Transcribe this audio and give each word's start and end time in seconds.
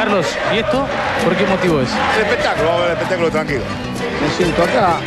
Carlos, 0.00 0.24
¿y 0.54 0.58
esto 0.60 0.86
por 1.22 1.36
qué 1.36 1.44
motivo 1.44 1.78
es? 1.82 1.90
El 2.16 2.22
espectáculo, 2.22 2.68
vamos 2.68 2.80
a 2.80 2.86
ver 2.86 2.90
el 2.92 2.96
espectáculo 2.96 3.30
tranquilo. 3.30 3.60
Me 4.22 4.30
siento 4.34 4.62
acá. 4.62 4.98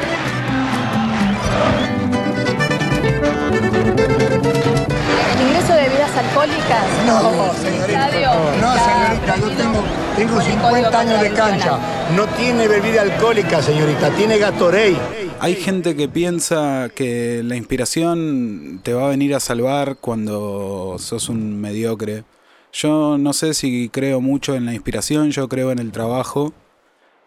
El 5.34 5.48
ingreso 5.48 5.74
de 5.74 5.82
bebidas 5.82 6.16
alcohólicas. 6.16 6.86
No, 7.08 7.54
señorita. 7.56 8.06
Estadio, 8.06 8.30
No, 8.62 8.74
señorita, 8.76 9.38
yo 9.40 9.50
tengo, 9.58 9.84
tengo 10.16 10.34
por 10.36 10.44
el 10.44 10.52
50 10.52 10.70
Código 10.70 10.96
años 10.96 11.22
de 11.22 11.32
cancha. 11.32 11.80
No 12.16 12.28
tiene 12.28 12.68
bebida 12.68 13.02
alcohólica, 13.02 13.64
señorita, 13.64 14.12
tiene 14.12 14.38
Gatorade. 14.38 14.98
Hay 15.40 15.56
gente 15.56 15.96
que 15.96 16.08
piensa 16.08 16.90
que 16.94 17.42
la 17.44 17.56
inspiración 17.56 18.80
te 18.84 18.94
va 18.94 19.08
a 19.08 19.10
venir 19.10 19.34
a 19.34 19.40
salvar 19.40 19.96
cuando 20.00 20.98
sos 21.00 21.30
un 21.30 21.60
mediocre. 21.60 22.26
Yo 22.74 23.18
no 23.20 23.34
sé 23.34 23.54
si 23.54 23.88
creo 23.90 24.20
mucho 24.20 24.56
en 24.56 24.66
la 24.66 24.74
inspiración, 24.74 25.30
yo 25.32 25.48
creo 25.48 25.72
en 25.72 25.80
el 25.80 25.92
trabajo. 25.92 26.54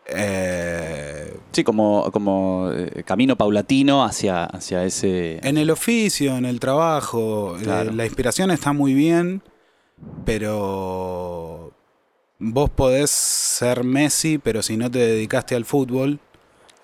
Eh, 0.09 1.35
Sí, 1.53 1.65
como, 1.65 2.11
como 2.13 2.71
eh, 2.73 3.03
camino 3.07 3.35
paulatino 3.37 4.05
hacia, 4.05 4.45
hacia 4.45 4.85
ese... 4.85 5.39
en 5.43 5.57
el 5.57 5.71
oficio, 5.71 6.37
en 6.37 6.45
el 6.45 6.61
trabajo, 6.61 7.57
eh, 7.59 7.63
Claro. 7.63 7.93
la 7.93 8.05
inspiración 8.05 8.51
está 8.51 8.73
muy 8.75 8.93
bien, 8.93 9.41
pero 10.27 11.73
vos 12.39 12.69
podés 12.71 13.11
ser 13.11 13.85
Messi, 13.85 14.37
pero 14.39 14.63
si 14.63 14.77
no 14.77 14.91
te 14.91 14.99
dedicaste 14.99 15.55
al 15.55 15.65
fútbol, 15.65 16.21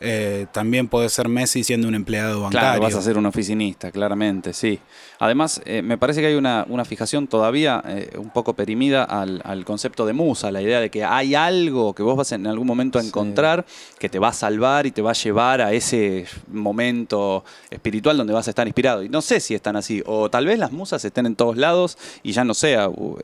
eh, 0.03 0.47
también 0.53 0.89
podés 0.89 1.13
ser 1.13 1.29
Messi 1.29 1.65
siendo 1.65 1.89
un 1.89 1.95
empleado 1.95 2.43
bancario. 2.43 2.69
Claro, 2.69 2.83
vas 2.83 2.95
a 2.95 3.03
ser 3.03 3.17
un 3.17 3.27
oficinista, 3.27 3.91
claramente, 3.91 4.53
sí. 4.53 4.81
Además, 5.19 5.63
eh, 5.65 5.83
me 5.83 5.97
parece 5.99 6.21
que 6.21 6.27
hay 6.27 6.35
una, 6.35 6.67
una 6.69 6.85
fijación 6.85 7.29
todavía 7.29 7.83
eh, 7.87 8.11
un 8.19 8.31
poco 8.31 8.55
perimida 8.55 9.05
al, 9.05 9.41
al 9.45 9.65
concepto 9.65 10.05
de 10.05 10.13
musa, 10.13 10.51
la 10.51 10.61
idea 10.61 10.81
de 10.81 10.91
que 10.91 11.05
hay 11.05 11.35
algo 11.35 11.95
que 11.95 12.03
vos 12.03 12.17
vas 12.17 12.33
en 12.33 12.47
algún 12.47 12.67
momento 12.67 12.99
a 12.99 13.03
encontrar 13.03 13.65
que 13.99 14.09
te 14.09 14.19
va 14.19 14.29
a 14.29 14.33
salvar 14.33 14.87
y 14.87 14.91
te 14.91 15.01
va 15.01 15.11
a 15.11 15.15
llevar 15.15 15.61
a 15.61 15.73
ese 15.73 16.27
momento 16.49 17.45
espiritual 17.71 18.17
donde 18.17 18.33
vas 18.33 18.49
a 18.49 18.51
estar 18.51 18.67
inspirado. 18.67 19.03
Y 19.03 19.09
no 19.09 19.23
sé 19.23 19.41
si 19.41 19.55
están 19.55 19.77
así, 19.77 20.03
o 20.07 20.29
tal 20.29 20.47
vez 20.47 20.59
las 20.59 20.73
musas 20.73 21.05
estén 21.05 21.27
en 21.27 21.37
todos 21.37 21.57
lados 21.57 21.97
y 22.23 22.33
ya 22.33 22.45
no 22.45 22.55
sea 22.55 22.89
uh, 22.89 23.19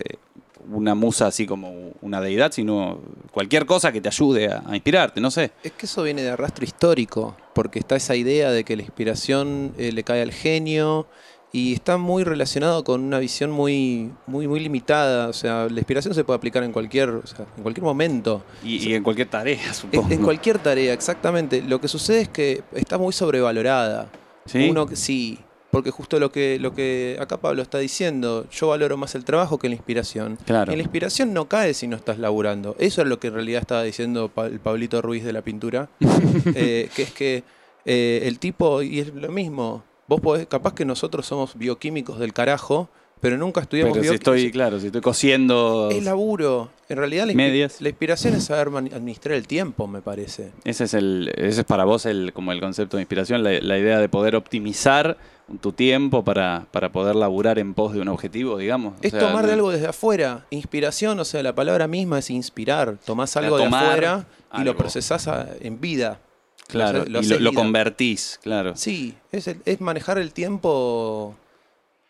una 0.71 0.95
musa 0.95 1.27
así 1.27 1.47
como 1.47 1.93
una 2.03 2.21
deidad, 2.21 2.53
sino 2.53 3.01
cualquier 3.33 3.67
cosa 3.67 3.93
que 3.93 4.01
te 4.01 4.09
ayude 4.09 4.49
a, 4.53 4.63
a 4.67 4.75
inspirarte, 4.75 5.21
no 5.21 5.31
sé. 5.31 5.53
Es 5.63 5.73
que 5.73 5.87
eso 5.87 6.03
viene 6.03 6.23
de 6.23 6.31
arrastre 6.31 6.65
histórico, 6.67 7.37
porque 7.55 7.79
está 7.79 7.97
esa 7.97 8.15
idea 8.17 8.51
de 8.51 8.65
que 8.65 8.77
la 8.77 8.83
inspiración 8.83 9.73
eh, 9.79 9.93
le 9.93 10.03
cae 10.05 10.23
al 10.23 10.33
genio 10.33 11.07
y 11.51 11.73
está 11.73 11.97
muy 11.97 12.25
relacionado 12.25 12.85
con 12.85 13.03
una 13.03 13.19
visión 13.19 13.51
muy, 13.51 14.13
muy, 14.27 14.47
muy 14.47 14.61
limitada. 14.61 15.29
O 15.29 15.33
sea, 15.33 15.67
la 15.71 15.79
inspiración 15.79 16.15
se 16.15 16.23
puede 16.23 16.37
aplicar 16.37 16.63
en 16.63 16.73
cualquier, 16.73 17.09
o 17.09 17.27
sea, 17.27 17.47
en 17.57 17.63
cualquier 17.63 17.85
momento. 17.85 18.43
Y, 18.63 18.87
y 18.91 18.95
en 18.95 19.03
cualquier 19.03 19.29
tarea, 19.31 19.73
supongo. 19.73 20.11
en 20.13 20.23
cualquier 20.23 20.59
tarea, 20.59 20.93
exactamente. 20.93 21.63
Lo 21.63 21.81
que 21.81 21.89
sucede 21.89 22.21
es 22.21 22.29
que 22.29 22.63
está 22.73 22.99
muy 22.99 23.15
sobrevalorada. 23.15 24.11
¿Sí? 24.45 24.69
Uno 24.71 24.87
que- 24.87 24.97
sí, 24.97 25.39
porque 25.79 25.93
justo 25.93 26.19
lo 26.19 26.33
que, 26.33 26.59
lo 26.59 26.75
que 26.75 27.17
acá 27.21 27.37
Pablo 27.37 27.63
está 27.63 27.79
diciendo, 27.79 28.47
yo 28.51 28.67
valoro 28.67 28.97
más 28.97 29.15
el 29.15 29.25
trabajo 29.25 29.61
que 29.61 29.69
la 29.69 29.77
inspiración. 29.77 30.37
Claro. 30.45 30.73
Y 30.73 30.75
la 30.75 30.83
inspiración 30.83 31.33
no 31.33 31.45
cae 31.47 31.73
si 31.73 31.87
no 31.87 31.95
estás 31.95 32.19
laburando. 32.19 32.75
Eso 32.81 33.03
es 33.03 33.07
lo 33.07 33.21
que 33.21 33.29
en 33.29 33.35
realidad 33.35 33.61
estaba 33.61 33.85
diciendo 33.85 34.29
el 34.43 34.59
Pablito 34.59 35.01
Ruiz 35.03 35.23
de 35.23 35.33
la 35.33 35.43
pintura. 35.43 35.89
Eh, 36.55 36.89
que 36.97 37.03
es 37.03 37.13
que 37.13 37.45
eh, 37.85 38.23
el 38.25 38.39
tipo, 38.39 38.83
y 38.83 39.01
es 39.01 39.15
lo 39.15 39.31
mismo, 39.31 39.85
vos 40.09 40.21
podés, 40.21 40.47
capaz 40.47 40.75
que 40.75 40.85
nosotros 40.85 41.27
somos 41.27 41.57
bioquímicos 41.57 42.19
del 42.19 42.33
carajo, 42.33 42.89
pero 43.21 43.37
nunca 43.37 43.61
estudiamos 43.61 43.93
Pero 43.99 44.09
si 44.11 44.15
estoy, 44.15 44.51
claro, 44.51 44.79
si 44.81 44.87
estoy 44.87 45.01
cosiendo... 45.01 45.89
Es 45.91 46.03
laburo. 46.05 46.71
En 46.89 46.97
realidad 46.97 47.27
la, 47.27 47.33
inspi- 47.33 47.37
Medias. 47.37 47.81
la 47.81 47.89
inspiración 47.91 48.35
es 48.35 48.45
saber 48.45 48.69
administrar 48.95 49.37
el 49.37 49.47
tiempo, 49.47 49.87
me 49.87 50.01
parece. 50.01 50.53
Ese 50.65 50.85
es 50.85 50.95
el, 50.95 51.31
ese 51.37 51.61
es 51.61 51.67
para 51.67 51.85
vos 51.85 52.07
el, 52.07 52.33
como 52.33 52.53
el 52.53 52.61
concepto 52.61 52.97
de 52.97 53.03
inspiración, 53.03 53.43
la, 53.45 53.53
la 53.61 53.79
idea 53.79 53.99
de 53.99 54.09
poder 54.09 54.37
optimizar 54.37 55.19
tu 55.61 55.73
tiempo 55.73 56.25
para, 56.25 56.67
para 56.73 56.93
poder 56.93 57.17
laburar 57.17 57.59
en 57.59 57.75
pos 57.75 57.93
de 57.95 58.01
un 58.01 58.09
objetivo, 58.09 58.59
digamos. 58.59 58.95
O 58.95 58.97
Es 59.03 59.11
sea, 59.13 59.21
tomar 59.21 59.47
de 59.47 59.53
algo 59.55 59.71
desde 59.71 59.87
afuera. 59.89 60.47
Inspiración, 60.51 61.19
o 61.21 61.25
sea, 61.25 61.43
la 61.43 61.55
palabra 61.55 61.89
misma 61.89 62.19
es 62.19 62.31
inspirar. 62.31 62.99
Tomás 63.05 63.37
algo 63.37 63.57
de 63.59 63.65
afuera 63.67 64.27
y 64.59 64.65
lo 64.65 64.77
procesás 64.77 65.27
a- 65.29 65.49
en 65.61 65.81
vida. 65.81 66.21
Claro, 66.69 67.05
Lo- 67.07 67.23
lo 67.23 67.37
y 67.37 67.41
lo, 67.41 67.53
convertís, 67.55 68.39
claro. 68.43 68.77
Sí, 68.77 69.15
es, 69.33 69.49
el- 69.49 69.63
es 69.65 69.81
manejar 69.81 70.19
el 70.19 70.33
tiempo, 70.35 71.35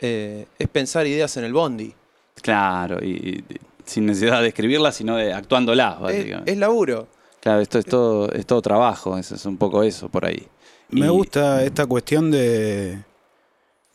eh, 0.01 0.47
es 0.59 0.69
pensar 0.69 1.07
ideas 1.07 1.37
en 1.37 1.45
el 1.45 1.53
bondi. 1.53 1.93
Claro, 2.43 2.99
y, 3.05 3.09
y 3.09 3.45
sin 3.85 4.07
necesidad 4.07 4.41
de 4.43 4.49
escribirlas, 4.49 4.97
sino 4.97 5.17
de 5.17 5.33
actuándolas, 5.33 5.97
Es, 5.97 6.01
básicamente. 6.01 6.53
es 6.53 6.59
laburo. 6.59 7.09
Claro, 7.41 7.61
esto 7.61 7.79
es 7.79 7.85
todo, 7.87 8.33
es 8.33 8.47
todo 8.47 8.61
trabajo, 8.63 9.17
eso 9.19 9.35
es 9.35 9.45
un 9.47 9.57
poco 9.57 9.83
eso 9.83 10.09
por 10.09 10.25
ahí. 10.25 10.47
Me 10.91 11.07
Y- 11.07 11.09
gusta 11.09 11.63
esta 11.65 11.87
cuestión 11.87 12.31
de, 12.31 12.99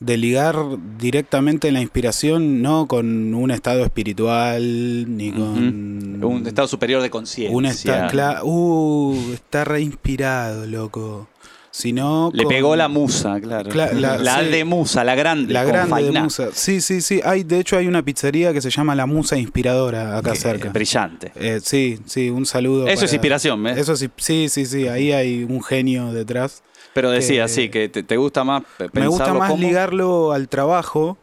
de 0.00 0.16
ligar 0.16 0.56
directamente 0.98 1.70
la 1.72 1.80
inspiración, 1.80 2.62
no 2.62 2.86
con 2.86 3.34
un 3.34 3.50
estado 3.50 3.84
espiritual, 3.84 5.16
ni 5.16 5.30
con... 5.32 6.22
Un 6.24 6.46
estado 6.46 6.66
superior 6.68 7.02
de 7.02 7.10
conciencia. 7.10 7.56
Un 7.56 7.66
esta- 7.66 8.42
uh, 8.44 9.14
está 9.34 9.64
re 9.64 9.80
inspirado, 9.82 10.66
loco. 10.66 11.28
Sino 11.76 12.30
Le 12.32 12.44
con- 12.44 12.52
pegó 12.52 12.76
la 12.76 12.86
musa, 12.86 13.40
claro. 13.40 13.68
Cla- 13.68 13.90
la- 13.94 14.16
la 14.16 14.38
sí. 14.44 14.46
de 14.46 14.64
musa, 14.64 15.02
la 15.02 15.16
grande. 15.16 15.52
La 15.52 15.64
grande 15.64 16.04
de 16.04 16.12
musa. 16.22 16.50
Sí, 16.52 16.80
sí, 16.80 17.00
sí. 17.00 17.20
Hay, 17.24 17.42
de 17.42 17.58
hecho, 17.58 17.76
hay 17.76 17.88
una 17.88 18.00
pizzería 18.00 18.52
que 18.52 18.60
se 18.60 18.70
llama 18.70 18.94
La 18.94 19.06
Musa 19.06 19.36
Inspiradora 19.36 20.16
acá 20.16 20.34
Que- 20.34 20.38
cerca. 20.38 20.68
Brillante. 20.70 21.32
Eh, 21.34 21.58
sí, 21.60 21.98
sí, 22.06 22.30
un 22.30 22.46
saludo. 22.46 22.86
Eso 22.86 23.06
es 23.06 23.12
inspiración, 23.12 23.60
¿ves? 23.60 23.76
Eso 23.76 23.96
sí, 23.96 24.08
sí, 24.18 24.48
sí, 24.48 24.66
sí. 24.66 24.86
Ahí 24.86 25.10
hay 25.10 25.42
un 25.42 25.60
genio 25.64 26.12
detrás. 26.12 26.62
Pero 26.92 27.10
decía, 27.10 27.46
que- 27.46 27.48
sí, 27.48 27.68
que 27.70 27.88
te, 27.88 28.04
te 28.04 28.16
gusta 28.18 28.44
más 28.44 28.62
Me 28.92 29.08
gusta 29.08 29.34
más 29.34 29.50
como- 29.50 29.60
ligarlo 29.66 30.30
al 30.30 30.48
trabajo 30.48 31.18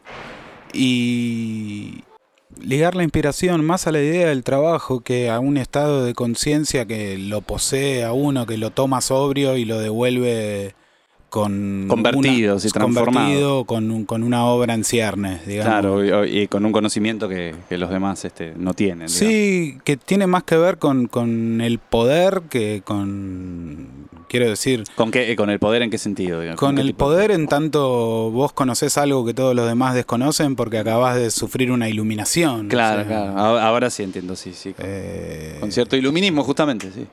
y 0.74 2.04
ligar 2.60 2.94
la 2.94 3.02
inspiración 3.02 3.64
más 3.64 3.86
a 3.86 3.92
la 3.92 4.00
idea 4.00 4.28
del 4.28 4.44
trabajo 4.44 5.00
que 5.00 5.30
a 5.30 5.40
un 5.40 5.56
estado 5.56 6.04
de 6.04 6.14
conciencia 6.14 6.86
que 6.86 7.18
lo 7.18 7.40
posee 7.40 8.04
a 8.04 8.12
uno, 8.12 8.46
que 8.46 8.56
lo 8.56 8.70
toma 8.70 9.00
sobrio 9.00 9.56
y 9.56 9.64
lo 9.64 9.78
devuelve 9.78 10.74
con 11.32 11.86
Convertido, 11.88 12.58
sí, 12.58 12.68
transformado. 12.68 13.06
convertido 13.24 13.64
con, 13.64 13.90
un- 13.90 14.04
con 14.04 14.22
una 14.22 14.44
obra 14.44 14.74
en 14.74 14.84
ciernes, 14.84 15.46
digamos. 15.46 15.72
Claro, 15.72 16.26
y, 16.26 16.40
y 16.42 16.46
con 16.46 16.66
un 16.66 16.72
conocimiento 16.72 17.26
que, 17.26 17.54
que 17.70 17.78
los 17.78 17.88
demás 17.88 18.22
este, 18.26 18.52
no 18.54 18.74
tienen. 18.74 19.06
digamos. 19.06 19.12
Sí, 19.12 19.78
que 19.82 19.96
tiene 19.96 20.26
más 20.26 20.42
que 20.42 20.58
ver 20.58 20.76
con, 20.76 21.06
con 21.06 21.62
el 21.62 21.78
poder 21.78 22.42
que 22.50 22.82
con, 22.84 23.88
quiero 24.28 24.46
decir, 24.50 24.84
¿Con, 24.94 25.10
qué, 25.10 25.34
con 25.34 25.48
el 25.48 25.58
poder 25.58 25.80
en 25.80 25.88
qué 25.88 25.96
sentido? 25.96 26.38
digamos? 26.40 26.60
con 26.60 26.76
el 26.76 26.92
poder 26.94 27.30
en 27.30 27.46
tanto 27.46 28.30
vos 28.30 28.52
conocés 28.52 28.98
algo 28.98 29.24
que 29.24 29.32
todos 29.32 29.54
los 29.54 29.66
demás 29.66 29.94
desconocen 29.94 30.54
porque 30.54 30.76
acabás 30.80 31.16
de 31.16 31.30
sufrir 31.30 31.72
una 31.72 31.88
iluminación. 31.88 32.68
Claro, 32.68 33.00
o 33.00 33.04
sea, 33.06 33.08
claro. 33.08 33.38
Ahora, 33.38 33.66
ahora 33.68 33.88
sí 33.90 34.02
entiendo, 34.02 34.36
sí, 34.36 34.52
sí. 34.52 34.74
Con, 34.74 34.84
eh, 34.86 35.56
con 35.60 35.72
cierto 35.72 35.96
iluminismo, 35.96 36.44
justamente, 36.44 36.90
sí. 36.92 37.06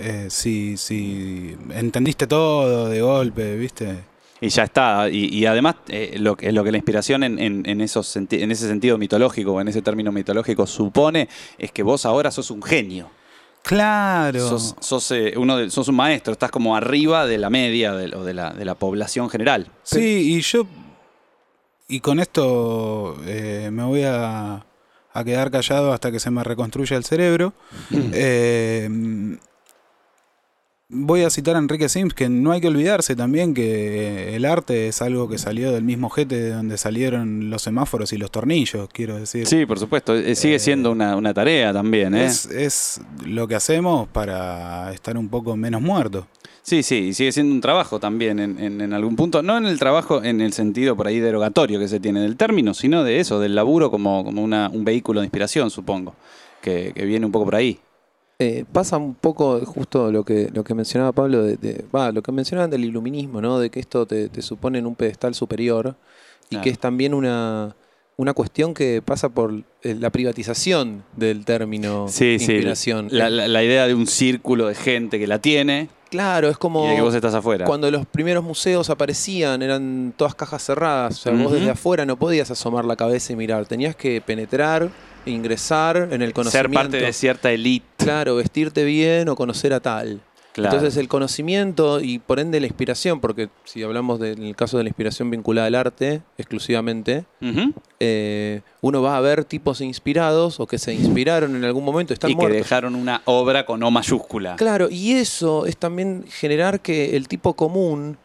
Eh, 0.00 0.26
sí, 0.30 0.76
sí, 0.76 1.56
entendiste 1.70 2.26
todo 2.26 2.88
de 2.88 3.00
golpe, 3.02 3.56
¿viste? 3.56 4.04
Y 4.42 4.48
ya 4.48 4.64
está. 4.64 5.08
Y, 5.10 5.26
y 5.36 5.44
además, 5.46 5.76
eh, 5.88 6.16
lo, 6.18 6.34
que, 6.36 6.50
lo 6.52 6.64
que 6.64 6.70
la 6.72 6.78
inspiración 6.78 7.22
en, 7.24 7.38
en- 7.38 7.62
en 7.68 7.80
esos 7.82 8.16
en 8.16 8.28
ese 8.50 8.66
sentido 8.68 8.96
mitológico, 8.96 9.60
en 9.60 9.68
ese 9.68 9.82
término 9.82 10.12
mitológico, 10.12 10.66
supone 10.66 11.28
es 11.58 11.72
que 11.72 11.82
vos 11.82 12.06
ahora 12.06 12.30
sos 12.30 12.50
un 12.50 12.62
genio. 12.62 13.10
Claro. 13.62 14.40
Sos, 14.48 14.74
sos, 14.80 15.10
eh, 15.10 15.34
uno 15.36 15.58
de- 15.58 15.70
sos 15.70 15.88
un 15.88 15.96
maestro, 15.96 16.32
estás 16.32 16.50
como 16.50 16.74
arriba 16.74 17.26
de 17.26 17.36
la 17.36 17.50
media 17.50 17.92
de, 17.92 18.16
o 18.16 18.24
de 18.24 18.32
la, 18.32 18.50
de 18.54 18.64
la 18.64 18.74
población 18.74 19.28
general. 19.28 19.70
Sí, 19.82 20.34
y 20.36 20.40
yo. 20.40 20.66
Y 21.88 22.00
con 22.00 22.18
esto 22.20 23.16
eh, 23.26 23.68
me 23.70 23.82
voy 23.82 24.04
a, 24.04 24.64
a 25.12 25.24
quedar 25.24 25.50
callado 25.50 25.92
hasta 25.92 26.10
que 26.10 26.18
se 26.20 26.30
me 26.30 26.42
reconstruya 26.44 26.96
el 26.96 27.04
cerebro. 27.04 27.52
Eh, 28.14 28.88
voy 30.92 31.22
a 31.22 31.30
citar 31.30 31.56
a 31.56 31.58
Enrique 31.60 31.88
Sims, 31.88 32.14
que 32.14 32.28
no 32.28 32.52
hay 32.52 32.60
que 32.60 32.68
olvidarse 32.68 33.14
también 33.16 33.54
que 33.54 34.34
el 34.34 34.44
arte 34.44 34.88
es 34.88 35.00
algo 35.02 35.28
que 35.28 35.38
salió 35.38 35.70
del 35.72 35.84
mismo 35.84 36.10
jete 36.10 36.36
de 36.38 36.50
donde 36.50 36.76
salieron 36.78 37.48
los 37.50 37.62
semáforos 37.62 38.12
y 38.12 38.16
los 38.18 38.30
tornillos, 38.30 38.88
quiero 38.92 39.16
decir. 39.16 39.46
Sí, 39.46 39.66
por 39.66 39.78
supuesto. 39.78 40.16
eh, 40.16 40.34
sigue 40.34 40.58
siendo 40.58 40.90
una, 40.90 41.16
una 41.16 41.32
tarea 41.32 41.72
también, 41.72 42.14
¿eh? 42.14 42.26
Es, 42.26 42.46
es 42.46 43.00
lo 43.24 43.46
que 43.48 43.54
hacemos 43.54 44.08
para 44.08 44.92
estar 44.92 45.16
un 45.16 45.28
poco 45.28 45.56
menos 45.56 45.80
muertos. 45.80 46.24
Sí, 46.62 46.82
sí, 46.82 46.96
y 46.96 47.14
sigue 47.14 47.32
siendo 47.32 47.54
un 47.54 47.60
trabajo 47.60 47.98
también 47.98 48.38
en, 48.38 48.58
en- 48.58 48.80
en 48.80 48.92
algún 48.92 49.16
punto. 49.16 49.42
No 49.42 49.56
en 49.56 49.64
el 49.64 49.78
trabajo 49.78 50.22
en 50.22 50.40
el 50.40 50.52
sentido 50.52 50.94
por 50.96 51.06
ahí 51.06 51.18
derogatorio 51.18 51.78
que 51.80 51.88
se 51.88 52.00
tiene 52.00 52.20
del 52.20 52.36
término, 52.36 52.74
sino 52.74 53.02
de 53.02 53.18
eso, 53.18 53.40
del 53.40 53.54
laburo 53.54 53.90
como, 53.90 54.24
como 54.24 54.42
una- 54.42 54.68
un 54.72 54.84
vehículo 54.84 55.20
de 55.20 55.26
inspiración, 55.26 55.70
supongo. 55.70 56.14
Que, 56.60 56.92
que 56.94 57.06
viene 57.06 57.24
un 57.24 57.32
poco 57.32 57.46
por 57.46 57.54
ahí. 57.54 57.78
Eh, 58.42 58.64
pasa 58.72 58.96
un 58.96 59.14
poco 59.14 59.60
justo 59.66 60.10
lo 60.10 60.24
que, 60.24 60.48
lo 60.54 60.64
que 60.64 60.74
mencionaba 60.74 61.12
Pablo, 61.12 61.42
de, 61.44 61.84
lo 62.12 62.22
que 62.22 62.32
mencionaban 62.32 62.70
del 62.70 62.84
iluminismo, 62.86 63.40
¿no? 63.42 63.58
De 63.58 63.68
que 63.70 63.80
esto 63.80 64.06
te, 64.06 64.30
te 64.30 64.40
supone 64.40 64.78
en 64.78 64.86
un 64.86 64.94
pedestal 64.94 65.34
superior 65.34 65.94
y 66.46 66.48
Claro. 66.56 66.64
que 66.64 66.70
es 66.70 66.78
también 66.78 67.12
una, 67.12 67.76
una 68.16 68.32
cuestión 68.32 68.72
que 68.72 69.02
pasa 69.04 69.28
por 69.28 69.52
eh, 69.82 69.94
la 69.94 70.08
privatización 70.10 71.04
del 71.16 71.44
término 71.44 72.06
Sí, 72.08 72.38
sí. 72.38 72.52
inspiración. 72.52 73.08
La, 73.10 73.28
la- 73.28 73.46
la 73.46 73.62
idea 73.62 73.86
de 73.86 73.94
un 73.94 74.06
círculo 74.06 74.66
de 74.68 74.74
gente 74.74 75.18
que 75.18 75.26
la 75.26 75.38
tiene 75.38 75.88
Claro, 76.10 76.48
es 76.48 76.56
como 76.58 76.86
y 76.86 76.88
de 76.88 76.96
que 76.96 77.02
vos 77.02 77.14
estás 77.14 77.34
afuera. 77.34 77.66
cuando 77.66 77.88
los 77.90 78.04
primeros 78.04 78.42
museos 78.42 78.90
aparecían, 78.90 79.62
eran 79.62 80.12
todas 80.16 80.34
cajas 80.34 80.64
cerradas. 80.64 81.18
O 81.18 81.22
sea, 81.22 81.32
vos 81.32 81.52
desde 81.52 81.70
afuera 81.70 82.04
no 82.04 82.16
podías 82.18 82.50
asomar 82.50 82.84
la 82.84 82.96
cabeza 82.96 83.32
y 83.32 83.36
mirar. 83.36 83.64
Tenías 83.66 83.94
que 83.94 84.20
penetrar, 84.20 84.88
ingresar 85.24 86.08
en 86.10 86.20
el 86.22 86.32
conocimiento. 86.32 86.68
Ser 86.68 86.70
parte 86.90 86.96
de 86.96 87.12
cierta 87.12 87.52
elite. 87.52 87.86
Claro, 88.04 88.36
vestirte 88.36 88.84
bien 88.84 89.28
o 89.28 89.36
conocer 89.36 89.72
a 89.72 89.80
tal. 89.80 90.20
Claro. 90.52 90.74
Entonces 90.74 90.98
el 90.98 91.06
conocimiento 91.06 92.00
y 92.00 92.18
por 92.18 92.40
ende 92.40 92.58
la 92.58 92.66
inspiración, 92.66 93.20
porque 93.20 93.50
si 93.64 93.84
hablamos 93.84 94.18
del 94.18 94.56
caso 94.56 94.78
de 94.78 94.82
la 94.82 94.88
inspiración 94.88 95.30
vinculada 95.30 95.68
al 95.68 95.76
arte 95.76 96.22
exclusivamente, 96.38 97.24
eh, 98.00 98.62
uno 98.80 99.00
va 99.00 99.16
a 99.16 99.20
ver 99.20 99.44
tipos 99.44 99.80
inspirados 99.80 100.58
o 100.58 100.66
que 100.66 100.78
se 100.78 100.92
inspiraron 100.92 101.54
en 101.54 101.64
algún 101.64 101.84
momento, 101.84 102.12
están 102.12 102.32
y 102.32 102.36
que 102.36 102.48
dejaron 102.48 102.96
una 102.96 103.22
obra 103.26 103.64
con 103.64 103.80
O 103.84 103.92
mayúscula. 103.92 104.56
Claro, 104.56 104.88
y 104.90 105.12
eso 105.12 105.66
es 105.66 105.76
también 105.76 106.24
generar 106.28 106.80
que 106.80 107.16
el 107.16 107.28
tipo 107.28 107.54
común 107.54 108.18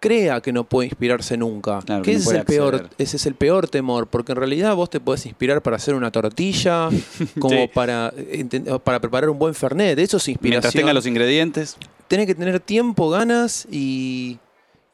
crea 0.00 0.40
que 0.40 0.52
no 0.52 0.64
puede 0.64 0.88
inspirarse 0.88 1.36
nunca. 1.36 1.80
Claro, 1.84 2.02
que 2.02 2.12
que 2.12 2.16
no 2.18 2.22
ese, 2.22 2.30
es 2.30 2.36
el 2.38 2.44
peor, 2.44 2.88
ese 2.98 3.16
es 3.16 3.26
el 3.26 3.34
peor 3.34 3.68
temor, 3.68 4.06
porque 4.06 4.32
en 4.32 4.36
realidad 4.36 4.74
vos 4.76 4.90
te 4.90 5.00
podés 5.00 5.26
inspirar 5.26 5.62
para 5.62 5.76
hacer 5.76 5.94
una 5.94 6.10
tortilla, 6.10 6.88
como 7.38 7.56
Sí. 7.56 7.70
para, 7.74 8.12
eh, 8.16 8.44
para 8.84 9.00
preparar 9.00 9.30
un 9.30 9.38
buen 9.38 9.54
fernet. 9.54 9.98
Eso 9.98 10.18
es 10.18 10.28
inspiración. 10.28 10.50
Mientras 10.50 10.74
tenga 10.74 10.92
los 10.92 11.06
ingredientes. 11.06 11.76
Tenés 12.06 12.26
que 12.26 12.34
tener 12.34 12.58
tiempo, 12.60 13.10
ganas 13.10 13.66
y, 13.70 14.38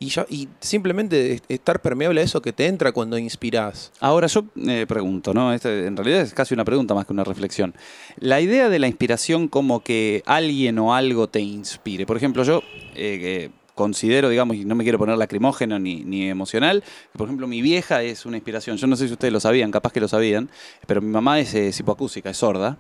y, 0.01 0.09
ya- 0.09 0.27
y 0.29 0.49
simplemente 0.61 1.35
est- 1.35 1.45
estar 1.49 1.81
permeable 1.81 2.21
a 2.21 2.25
eso 2.25 2.43
que 2.43 2.53
te 2.53 2.67
entra 2.67 2.91
cuando 2.93 3.17
inspirás. 3.19 3.93
Ahora 4.01 4.27
yo 4.27 4.45
eh, 4.67 4.85
pregunto, 4.89 5.33
¿no? 5.33 5.53
Este, 5.53 5.87
en 5.87 5.97
realidad 5.97 6.23
es 6.23 6.35
casi 6.35 6.55
una 6.55 6.65
pregunta 6.65 6.93
más 6.95 7.07
que 7.07 7.13
una 7.13 7.23
reflexión. 7.25 7.75
La 8.19 8.41
idea 8.41 8.69
de 8.69 8.79
la 8.81 8.89
inspiración 8.89 9.47
como 9.49 9.81
que 9.85 10.23
alguien 10.27 10.79
o 10.81 10.95
algo 10.95 11.29
te 11.29 11.41
inspire. 11.41 12.05
Por 12.07 12.17
ejemplo, 12.17 12.43
yo 12.43 12.63
eh, 12.97 13.51
considero, 13.75 14.29
digamos, 14.29 14.57
y 14.57 14.65
no 14.65 14.75
me 14.75 14.85
quiero 14.85 14.99
poner 14.99 15.19
lacrimógeno 15.19 15.79
ni, 15.79 16.05
ni 16.05 16.29
emocional, 16.29 16.85
por 17.13 17.27
ejemplo, 17.27 17.47
mi 17.47 17.61
vieja 17.61 18.03
es 18.03 18.25
una 18.25 18.37
inspiración. 18.37 18.77
Yo 18.77 18.87
no 18.87 18.97
sé 18.97 19.07
si 19.07 19.13
ustedes 19.13 19.33
lo 19.33 19.41
sabían, 19.41 19.71
capaz 19.71 19.93
que 19.93 20.01
lo 20.01 20.09
sabían, 20.09 20.49
pero 20.87 21.01
mi 21.01 21.11
mamá 21.11 21.41
es 21.41 21.55
eh, 21.55 21.71
hipoacústica, 21.79 22.31
es 22.31 22.37
sorda. 22.37 22.79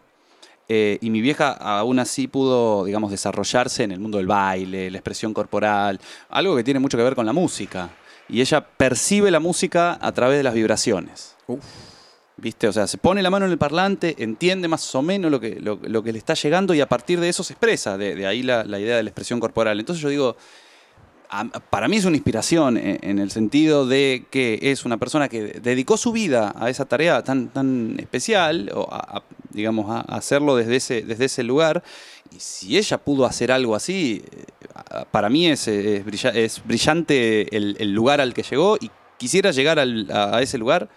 Eh, 0.66 0.98
y 1.02 1.10
mi 1.10 1.20
vieja 1.20 1.52
aún 1.52 1.98
así 1.98 2.26
pudo, 2.26 2.84
digamos, 2.86 3.10
desarrollarse 3.10 3.82
en 3.82 3.92
el 3.92 4.00
mundo 4.00 4.16
del 4.18 4.26
baile, 4.26 4.90
la 4.90 4.96
expresión 4.96 5.34
corporal, 5.34 6.00
algo 6.30 6.56
que 6.56 6.64
tiene 6.64 6.80
mucho 6.80 6.96
que 6.96 7.04
ver 7.04 7.14
con 7.14 7.26
la 7.26 7.34
música. 7.34 7.90
Y 8.28 8.40
ella 8.40 8.64
percibe 8.64 9.30
la 9.30 9.40
música 9.40 9.98
a 10.00 10.12
través 10.12 10.38
de 10.38 10.42
las 10.42 10.54
vibraciones. 10.54 11.36
¿Viste? 12.36 12.66
O 12.66 12.72
sea, 12.72 12.86
se 12.86 12.96
pone 12.96 13.22
la 13.22 13.30
mano 13.30 13.44
en 13.44 13.52
el 13.52 13.58
parlante, 13.58 14.16
entiende 14.18 14.66
más 14.66 14.94
o 14.94 15.02
menos 15.02 15.30
lo 15.30 15.38
que, 15.38 15.60
lo, 15.60 15.78
lo 15.82 16.02
que 16.02 16.12
le 16.12 16.18
está 16.18 16.34
llegando 16.34 16.72
y 16.74 16.80
a 16.80 16.88
partir 16.88 17.20
de 17.20 17.28
eso 17.28 17.44
se 17.44 17.52
expresa. 17.52 17.98
De, 17.98 18.14
de 18.14 18.26
ahí 18.26 18.42
la, 18.42 18.64
la 18.64 18.80
idea 18.80 18.96
de 18.96 19.02
la 19.02 19.10
expresión 19.10 19.38
corporal. 19.40 19.78
Entonces 19.78 20.02
yo 20.02 20.08
digo, 20.08 20.36
para 21.70 21.88
mí 21.88 21.96
es 21.96 22.04
una 22.04 22.16
inspiración 22.16 22.76
en, 22.76 22.98
en 23.02 23.18
el 23.18 23.30
sentido 23.30 23.86
de 23.86 24.26
que 24.30 24.58
es 24.62 24.84
una 24.84 24.96
persona 24.98 25.28
que 25.28 25.60
dedicó 25.60 25.96
su 25.96 26.12
vida 26.12 26.54
a 26.56 26.70
esa 26.70 26.84
tarea 26.84 27.22
tan, 27.22 27.48
tan 27.48 27.96
especial, 27.98 28.70
o 28.74 28.88
a, 28.90 29.22
digamos, 29.50 29.90
a 29.90 30.00
hacerlo 30.16 30.56
desde 30.56 30.76
ese, 30.76 31.02
desde 31.02 31.24
ese 31.26 31.42
lugar. 31.42 31.82
Y 32.34 32.40
si 32.40 32.78
ella 32.78 32.98
pudo 32.98 33.26
hacer 33.26 33.50
algo 33.52 33.74
así, 33.74 34.22
eh, 34.30 35.04
para 35.10 35.28
mí 35.28 35.46
es, 35.48 35.66
eh, 35.68 35.96
es, 35.96 36.04
brilla- 36.04 36.34
es 36.34 36.62
brillante 36.64 37.56
el, 37.56 37.92
lugar 37.92 38.20
al 38.20 38.32
que 38.34 38.42
llegó 38.42 38.76
y 38.80 38.90
quisiera 39.18 39.50
llegar 39.50 39.78
a 39.78 40.42
ese 40.42 40.58
lugar 40.58 40.88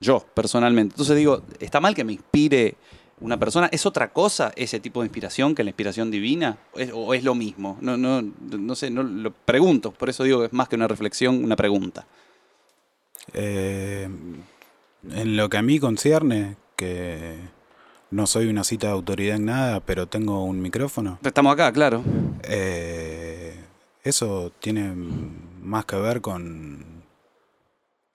yo, 0.00 0.24
personalmente. 0.34 0.94
Entonces 0.94 1.16
digo, 1.16 1.42
¿está 1.60 1.80
mal 1.80 1.94
que 1.94 2.04
me 2.04 2.12
inspire 2.12 2.76
una 3.20 3.38
persona? 3.38 3.68
¿Es 3.72 3.86
otra 3.86 4.12
cosa 4.12 4.52
ese 4.56 4.80
tipo 4.80 5.00
de 5.00 5.06
inspiración 5.06 5.54
que 5.54 5.64
la 5.64 5.70
inspiración 5.70 6.10
divina? 6.10 6.58
¿O 6.74 6.78
es, 6.78 6.90
o 6.92 7.14
es 7.14 7.24
lo 7.24 7.34
mismo? 7.34 7.78
No, 7.80 7.96
no, 7.96 8.22
no 8.22 8.74
sé, 8.74 8.90
no 8.90 9.02
lo 9.02 9.30
pregunto. 9.32 9.92
Por 9.92 10.10
eso 10.10 10.24
digo 10.24 10.40
que 10.40 10.46
es 10.46 10.52
más 10.52 10.68
que 10.68 10.76
una 10.76 10.88
reflexión, 10.88 11.42
una 11.44 11.56
pregunta. 11.56 12.06
Eh, 13.32 14.08
en 15.10 15.36
lo 15.36 15.48
que 15.48 15.56
a 15.56 15.62
mí 15.62 15.78
concierne, 15.78 16.56
que 16.76 17.36
no 18.10 18.26
soy 18.26 18.46
una 18.46 18.64
cita 18.64 18.88
de 18.88 18.92
autoridad 18.92 19.36
en 19.36 19.46
nada, 19.46 19.80
pero 19.80 20.06
tengo 20.06 20.44
un 20.44 20.60
micrófono, 20.60 21.18
Estamos 21.22 21.52
acá, 21.52 21.72
claro. 21.72 22.02
eh, 22.42 23.54
eso 24.02 24.52
tiene 24.60 24.92
más 25.62 25.84
que 25.84 25.96
ver 25.96 26.20
con, 26.20 26.93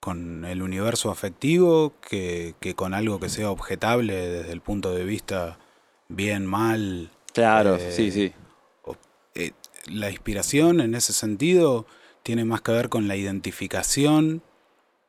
con 0.00 0.44
el 0.46 0.62
universo 0.62 1.10
afectivo 1.10 1.92
que, 2.00 2.54
que 2.60 2.74
con 2.74 2.94
algo 2.94 3.20
que 3.20 3.28
sea 3.28 3.50
objetable 3.50 4.14
desde 4.14 4.52
el 4.52 4.60
punto 4.62 4.94
de 4.94 5.04
vista 5.04 5.58
bien, 6.08 6.46
mal. 6.46 7.10
Claro, 7.32 7.76
Eh, 7.76 7.92
sí, 7.92 8.10
sí. 8.10 8.32
eh, 9.34 9.52
la 9.86 10.10
inspiración 10.10 10.80
en 10.80 10.94
ese 10.94 11.12
sentido 11.12 11.86
tiene 12.22 12.44
más 12.44 12.60
que 12.62 12.72
ver 12.72 12.88
con 12.88 13.08
la 13.08 13.16
identificación 13.16 14.42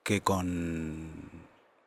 que 0.03 0.21
con 0.21 1.31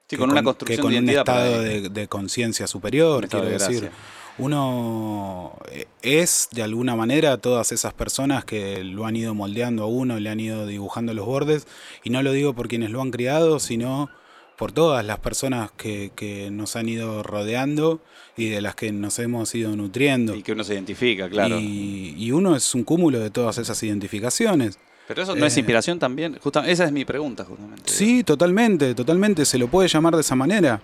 Sí, 0.06 0.16
que 0.16 0.16
con 0.18 0.30
una 0.32 0.40
que 0.40 0.44
construcción 0.44 0.82
con 0.82 0.92
de 0.92 0.98
un 0.98 1.08
estado 1.08 1.62
de, 1.62 1.88
de 1.88 2.08
conciencia 2.08 2.66
superior, 2.66 3.26
quiero 3.28 3.46
de 3.46 3.52
decir. 3.52 3.90
Uno 4.36 5.56
eh, 5.70 5.86
es 6.02 6.48
de 6.52 6.62
alguna 6.62 6.96
manera 6.96 7.38
todas 7.38 7.70
esas 7.72 7.94
personas 7.94 8.44
que 8.44 8.82
lo 8.82 9.06
han 9.06 9.16
ido 9.16 9.34
moldeando 9.34 9.84
a 9.84 9.86
uno, 9.86 10.18
le 10.18 10.28
han 10.30 10.40
ido 10.40 10.66
dibujando 10.66 11.14
los 11.14 11.26
bordes, 11.26 11.66
y 12.02 12.10
no 12.10 12.22
lo 12.22 12.32
digo 12.32 12.54
por 12.54 12.68
quienes 12.68 12.90
lo 12.90 13.00
han 13.00 13.10
criado, 13.10 13.60
sino 13.60 14.10
por 14.56 14.72
todas 14.72 15.04
las 15.04 15.18
personas 15.18 15.70
que, 15.72 16.12
que 16.14 16.50
nos 16.50 16.76
han 16.76 16.88
ido 16.88 17.22
rodeando 17.22 18.00
y 18.36 18.48
de 18.48 18.60
las 18.60 18.74
que 18.74 18.92
nos 18.92 19.18
hemos 19.18 19.54
ido 19.54 19.74
nutriendo. 19.76 20.34
Y 20.34 20.42
que 20.42 20.52
uno 20.52 20.64
se 20.64 20.74
identifica, 20.74 21.28
claro. 21.28 21.58
Y, 21.58 22.14
y 22.16 22.32
uno 22.32 22.56
es 22.56 22.74
un 22.74 22.84
cúmulo 22.84 23.18
de 23.18 23.30
todas 23.30 23.58
esas 23.58 23.82
identificaciones. 23.82 24.78
Pero 25.06 25.22
eso 25.22 25.36
no 25.36 25.44
es 25.46 25.56
eh, 25.56 25.60
inspiración 25.60 25.98
también. 25.98 26.38
Justa- 26.42 26.66
esa 26.68 26.84
es 26.84 26.92
mi 26.92 27.04
pregunta, 27.04 27.44
justamente. 27.44 27.82
Sí, 27.92 28.24
totalmente, 28.24 28.94
totalmente, 28.94 29.44
se 29.44 29.58
lo 29.58 29.68
puede 29.68 29.88
llamar 29.88 30.14
de 30.14 30.22
esa 30.22 30.34
manera. 30.34 30.80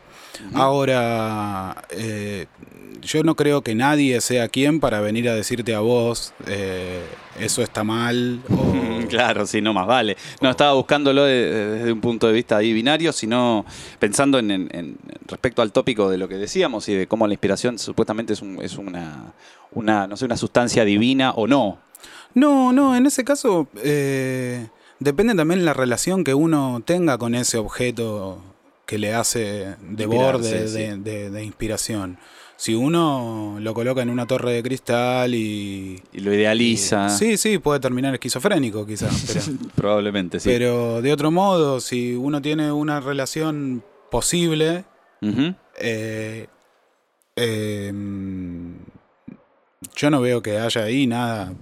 Ahora, 0.54 1.82
eh, 1.90 2.46
yo 3.02 3.22
no 3.22 3.34
creo 3.34 3.62
que 3.62 3.74
nadie 3.74 4.20
sea 4.20 4.48
quien 4.48 4.78
para 4.78 5.00
venir 5.00 5.28
a 5.28 5.34
decirte 5.34 5.74
a 5.74 5.80
vos, 5.80 6.34
eh, 6.46 7.00
eso 7.38 7.62
está 7.62 7.82
mal, 7.84 8.40
o... 8.50 8.70
Claro, 9.10 9.44
sí, 9.44 9.60
no 9.60 9.72
más 9.72 9.88
vale. 9.88 10.16
No 10.40 10.50
estaba 10.50 10.72
buscándolo 10.74 11.24
de- 11.24 11.50
de- 11.50 11.66
desde 11.78 11.92
un 11.92 12.00
punto 12.00 12.28
de 12.28 12.32
vista 12.32 12.58
ahí 12.58 12.72
binario, 12.72 13.12
sino 13.12 13.64
pensando 13.98 14.38
en, 14.38 14.52
en- 14.52 14.68
en- 14.72 14.96
respecto 15.26 15.62
al 15.62 15.72
tópico 15.72 16.08
de 16.08 16.16
lo 16.16 16.28
que 16.28 16.36
decíamos 16.36 16.88
y 16.88 16.94
de 16.94 17.08
cómo 17.08 17.26
la 17.26 17.32
inspiración 17.34 17.76
supuestamente 17.80 18.34
es, 18.34 18.42
un- 18.42 18.62
es 18.62 18.76
una, 18.78 19.32
una, 19.72 20.06
no 20.06 20.16
sé, 20.16 20.26
una 20.26 20.36
sustancia 20.36 20.84
divina 20.84 21.32
o 21.32 21.48
no. 21.48 21.78
No, 22.34 22.72
no, 22.72 22.96
en 22.96 23.06
ese 23.06 23.24
caso 23.24 23.68
eh, 23.82 24.68
depende 24.98 25.34
también 25.34 25.64
la 25.64 25.72
relación 25.74 26.24
que 26.24 26.34
uno 26.34 26.82
tenga 26.84 27.18
con 27.18 27.34
ese 27.34 27.58
objeto 27.58 28.42
que 28.86 28.98
le 28.98 29.14
hace 29.14 29.76
de 29.80 30.06
borde 30.06 30.68
sí. 30.68 30.74
de, 30.78 30.96
de- 30.96 31.30
de 31.30 31.44
inspiración. 31.44 32.18
Si 32.56 32.74
uno 32.74 33.56
lo 33.58 33.72
coloca 33.72 34.02
en 34.02 34.10
una 34.10 34.26
torre 34.26 34.52
de 34.52 34.62
cristal 34.62 35.34
y... 35.34 36.02
Y 36.12 36.20
lo 36.20 36.34
idealiza. 36.34 37.08
Sí, 37.08 37.38
sí, 37.38 37.56
puede 37.58 37.80
terminar 37.80 38.12
esquizofrénico 38.12 38.84
quizás, 38.84 39.24
pero... 39.32 39.58
Probablemente, 39.74 40.40
sí. 40.40 40.48
Pero 40.50 41.00
de 41.00 41.10
otro 41.12 41.30
modo, 41.30 41.80
si 41.80 42.14
uno 42.14 42.42
tiene 42.42 42.70
una 42.70 43.00
relación 43.00 43.82
posible, 44.10 44.84
eh, 45.78 46.48
eh, 47.36 47.92
yo 49.96 50.10
no 50.10 50.20
veo 50.20 50.42
que 50.42 50.58
haya 50.58 50.82
ahí 50.84 51.06
nada 51.06 51.54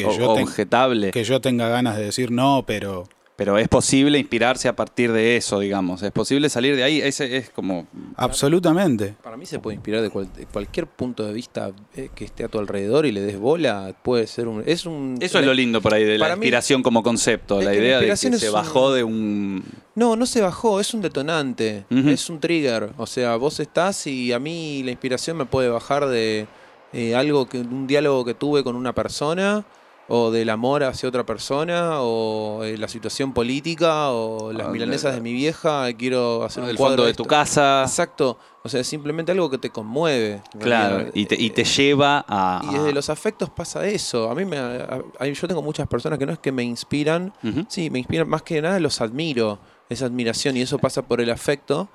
que, 0.00 0.06
O- 0.06 0.18
yo, 0.18 0.34
ten- 0.34 0.44
objetable. 0.44 1.10
que 1.10 1.24
yo 1.24 1.40
tenga 1.40 1.68
ganas 1.68 1.96
de 1.96 2.04
decir 2.04 2.30
no, 2.30 2.64
pero 2.66 3.04
Pero 3.36 3.56
es 3.56 3.68
posible 3.68 4.18
inspirarse 4.18 4.68
a 4.68 4.76
partir 4.76 5.10
de 5.12 5.36
eso, 5.38 5.60
digamos. 5.60 6.02
Es 6.02 6.12
posible 6.12 6.50
salir 6.50 6.76
de 6.76 6.82
ahí. 6.82 7.00
Ese 7.00 7.38
es 7.38 7.48
como. 7.48 7.86
absolutamente. 8.16 9.14
Para 9.22 9.38
mí 9.38 9.46
se 9.46 9.58
puede 9.58 9.76
inspirar 9.76 10.02
de, 10.02 10.10
cual- 10.10 10.30
de 10.34 10.44
cualquier 10.44 10.86
punto 10.86 11.24
de 11.24 11.32
vista 11.32 11.70
eh, 11.96 12.10
que 12.14 12.26
esté 12.26 12.44
a 12.44 12.48
tu 12.48 12.58
alrededor 12.58 13.06
y 13.06 13.12
le 13.12 13.22
des 13.22 13.38
bola. 13.38 13.94
Puede 14.02 14.26
ser 14.26 14.46
un. 14.46 14.62
Es 14.66 14.84
un 14.84 15.16
Eso 15.20 15.38
es 15.38 15.46
lo 15.46 15.54
lindo 15.54 15.80
por 15.80 15.94
ahí 15.94 16.04
de 16.04 16.18
la 16.18 16.26
mí- 16.28 16.32
inspiración 16.34 16.82
como 16.82 17.02
concepto. 17.02 17.62
La 17.62 17.74
idea 17.74 17.98
de 17.98 18.08
que 18.08 18.16
se 18.16 18.28
un- 18.48 18.52
bajó 18.52 18.92
de 18.92 19.04
un. 19.04 19.64
No, 19.94 20.16
no 20.16 20.26
se 20.26 20.42
bajó, 20.42 20.78
es 20.78 20.92
un 20.94 21.00
detonante, 21.00 21.84
es 21.90 22.28
un 22.30 22.40
trigger. 22.40 22.90
O 22.98 23.06
sea, 23.06 23.36
vos 23.36 23.58
estás 23.58 24.06
y 24.06 24.32
a 24.34 24.38
mí 24.38 24.82
la 24.84 24.90
inspiración 24.90 25.36
me 25.38 25.46
puede 25.46 25.70
bajar 25.70 26.06
de 26.08 26.46
eh, 26.92 27.14
algo 27.14 27.48
que 27.48 27.58
un 27.58 27.86
diálogo 27.86 28.24
que 28.24 28.34
tuve 28.34 28.62
con 28.64 28.76
una 28.76 28.94
persona 28.94 29.64
o 30.12 30.30
del 30.32 30.50
amor 30.50 30.82
hacia 30.82 31.08
otra 31.08 31.24
persona 31.24 32.00
o 32.02 32.64
eh, 32.64 32.76
la 32.76 32.88
situación 32.88 33.32
política 33.32 34.10
o 34.10 34.52
las 34.52 34.66
Ah, 34.66 34.70
milanesas 34.70 35.12
de- 35.12 35.16
de 35.18 35.22
mi 35.22 35.32
vieja, 35.32 35.86
quiero 35.94 36.42
hacer 36.44 36.62
un 36.64 36.66
del 36.66 36.76
cuadro 36.76 36.96
fondo 36.96 37.06
de 37.06 37.14
tu 37.14 37.24
casa. 37.24 37.82
Exacto, 37.86 38.36
o 38.64 38.68
sea, 38.68 38.80
es 38.80 38.86
simplemente 38.88 39.30
algo 39.32 39.48
que 39.48 39.58
te 39.58 39.70
conmueve. 39.70 40.42
Claro. 40.58 40.96
realidad. 40.96 41.12
Y 41.14 41.26
te, 41.26 41.40
y 41.40 41.50
te 41.50 41.62
Eh, 41.62 41.64
lleva 41.64 42.24
a. 42.28 42.60
y 42.68 42.74
desde 42.74 42.92
los 42.92 43.08
afectos 43.08 43.50
pasa 43.50 43.86
eso. 43.86 44.28
A 44.30 44.34
mí 44.34 44.44
me, 44.44 44.58
a- 44.58 45.00
a- 45.20 45.26
yo 45.26 45.46
tengo 45.48 45.62
muchas 45.62 45.86
personas 45.86 46.18
que 46.18 46.26
no 46.26 46.32
es 46.32 46.38
que 46.40 46.50
me 46.52 46.64
inspiran. 46.64 47.32
Sí, 47.68 47.88
me 47.88 48.00
inspiran 48.00 48.28
más 48.28 48.42
que 48.42 48.60
nada, 48.60 48.80
los 48.80 49.00
admiro. 49.00 49.58
esa 49.88 50.06
admiración 50.06 50.56
y 50.56 50.60
eso 50.62 50.78
pasa 50.78 51.02
por 51.02 51.20
el 51.20 51.30
afecto. 51.30 51.88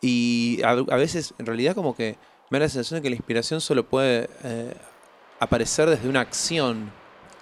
Y 0.00 0.60
a, 0.64 0.70
a 0.70 0.96
veces, 0.96 1.32
en 1.38 1.46
realidad, 1.46 1.74
como 1.74 1.94
que 1.96 2.16
me 2.50 2.58
da 2.58 2.64
la 2.64 2.68
sensación 2.68 2.98
de 2.98 3.02
que 3.02 3.10
la 3.10 3.16
inspiración 3.16 3.60
solo 3.60 3.84
puede 3.88 4.28
eh, 4.44 4.74
aparecer 5.40 5.88
desde 5.88 6.08
una 6.08 6.20
acción. 6.20 6.90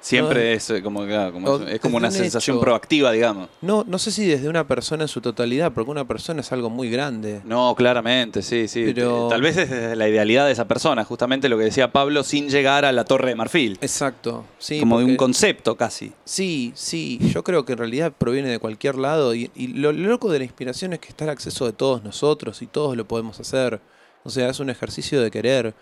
Siempre 0.05 0.51
No, 0.51 0.57
es 0.57 0.69
eh, 0.69 0.83
como, 0.83 1.07
claro, 1.07 1.33
como- 1.33 1.51
o 1.51 1.63
es 1.67 1.81
como 1.81 1.97
una 1.97 2.11
sensación 2.11 2.57
hecho. 2.59 2.61
proactiva, 2.63 3.11
digamos. 3.11 3.49
No, 3.63 3.85
no 3.89 3.99
sé 3.99 4.11
si 4.11 4.27
desde 4.27 4.51
una 4.51 4.67
persona 4.69 5.05
en 5.05 5.09
su 5.09 5.23
totalidad, 5.23 5.73
porque 5.73 5.91
una 5.91 6.07
persona 6.07 6.43
es 6.43 6.53
algo 6.53 6.69
muy 6.69 6.91
grande. 6.91 7.41
No, 7.45 7.75
claramente, 7.75 8.43
sí, 8.43 8.69
sí. 8.69 8.93
Pero- 8.95 9.29
Tal 9.29 9.41
vez 9.41 9.57
es 9.57 9.71
desde 9.71 9.97
la 9.97 10.07
idealidad 10.07 10.45
de 10.45 10.53
esa 10.53 10.69
persona, 10.69 11.07
justamente 11.07 11.49
lo 11.49 11.57
que 11.57 11.65
decía 11.65 11.91
Pablo, 11.91 12.23
sin 12.23 12.51
llegar 12.51 12.85
a 12.85 12.93
la 12.93 13.07
Torre 13.07 13.31
de 13.31 13.35
Marfil. 13.35 13.79
Exacto, 13.81 14.45
sí. 14.59 14.79
como 14.79 14.99
de 14.99 15.07
un 15.07 15.17
concepto 15.17 15.75
casi. 15.79 16.13
Sí, 16.27 16.73
sí, 16.75 17.19
yo 17.33 17.43
creo 17.43 17.65
que 17.65 17.73
en 17.73 17.79
realidad 17.79 18.13
proviene 18.13 18.51
de 18.51 18.59
cualquier 18.59 18.97
lado 18.97 19.35
y, 19.35 19.51
y 19.55 19.69
lo 19.69 19.91
loco 19.93 20.31
de 20.31 20.39
la 20.41 20.45
inspiración 20.45 20.93
es 20.93 20.99
que 20.99 21.09
está 21.09 21.25
al 21.25 21.31
acceso 21.31 21.65
de 21.65 21.73
todos 21.73 22.05
nosotros 22.05 22.61
y 22.61 22.67
todos 22.67 22.95
lo 22.95 23.07
podemos 23.09 23.41
hacer. 23.41 23.81
O 24.23 24.29
sea, 24.29 24.51
es 24.51 24.61
un 24.61 24.69
ejercicio 24.69 25.23
de 25.23 25.31
querer. 25.31 25.75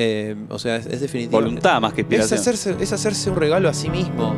Eh, 0.00 0.36
o 0.48 0.58
sea, 0.60 0.76
es, 0.76 0.86
es 0.86 1.00
definitivo. 1.00 1.40
Voluntad 1.40 1.80
más 1.80 1.92
que 1.92 2.02
Es 2.02 2.06
inspiración. 2.06 2.40
hacerse, 2.40 2.76
es 2.80 2.92
hacerse 2.92 3.30
un 3.30 3.36
regalo 3.36 3.68
a 3.68 3.74
sí 3.74 3.90
mismo. 3.90 4.34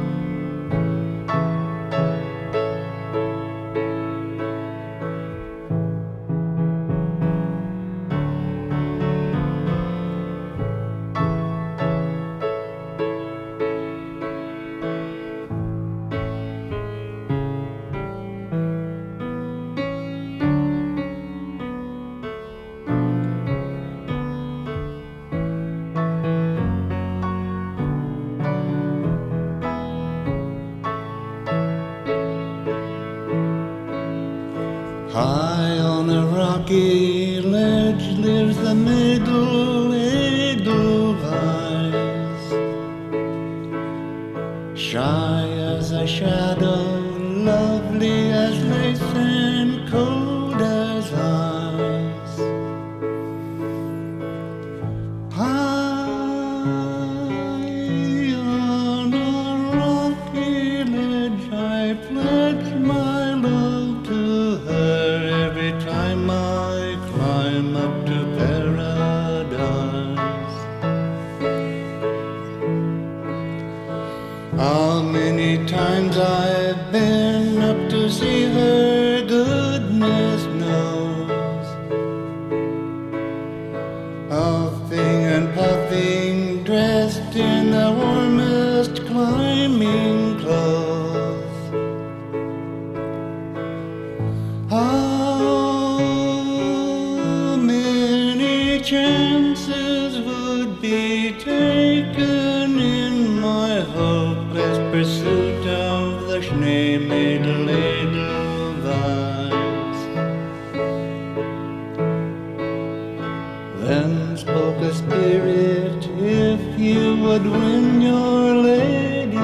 You 116.80 117.16
would 117.18 117.44
win 117.44 118.00
your 118.00 118.54
lady 118.54 119.36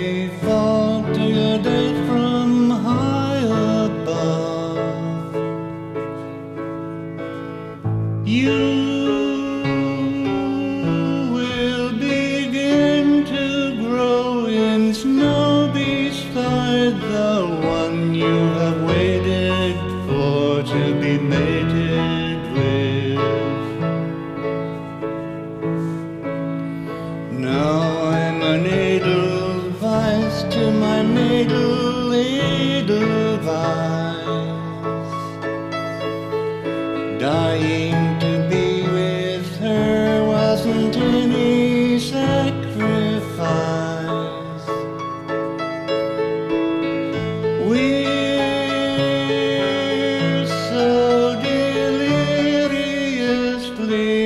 the 53.91 54.20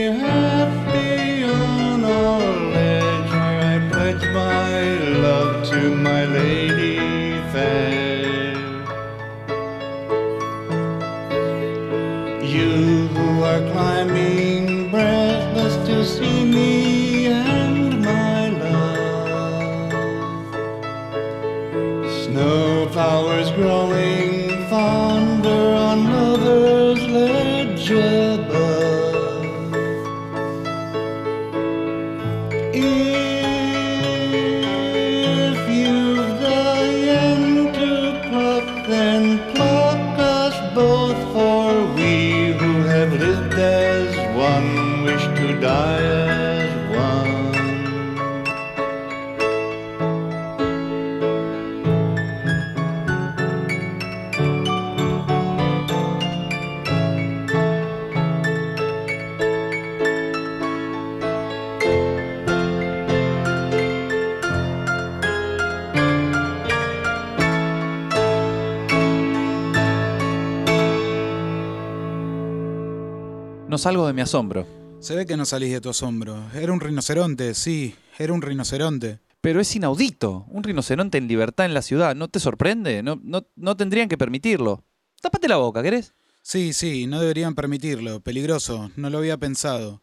No 73.75 73.79
salgo 73.79 74.07
de 74.07 74.13
mi 74.13 74.21
asombro. 74.21 74.65
Se 75.01 75.17
ve 75.17 75.25
que 75.25 75.35
no 75.35 75.43
salís 75.43 75.69
de 75.69 75.81
tu 75.81 75.89
asombro. 75.89 76.49
Era 76.53 76.71
un 76.71 76.79
rinoceronte, 76.79 77.53
sí, 77.53 77.93
era 78.17 78.31
un 78.31 78.41
rinoceronte. 78.41 79.19
Pero 79.41 79.59
es 79.59 79.75
inaudito. 79.75 80.45
Un 80.47 80.63
rinoceronte 80.63 81.17
en 81.17 81.27
libertad 81.27 81.65
en 81.65 81.73
la 81.73 81.81
ciudad. 81.81 82.15
¿No 82.15 82.29
te 82.29 82.39
sorprende? 82.39 83.03
No, 83.03 83.19
no, 83.21 83.45
no 83.57 83.75
tendrían 83.75 84.07
que 84.07 84.17
permitirlo. 84.17 84.85
Tápate 85.21 85.49
la 85.49 85.57
boca, 85.57 85.83
¿querés? 85.83 86.13
Sí, 86.41 86.71
sí, 86.71 87.05
no 87.05 87.19
deberían 87.19 87.53
permitirlo. 87.53 88.21
Peligroso. 88.21 88.91
No 88.95 89.09
lo 89.09 89.17
había 89.17 89.35
pensado. 89.35 90.01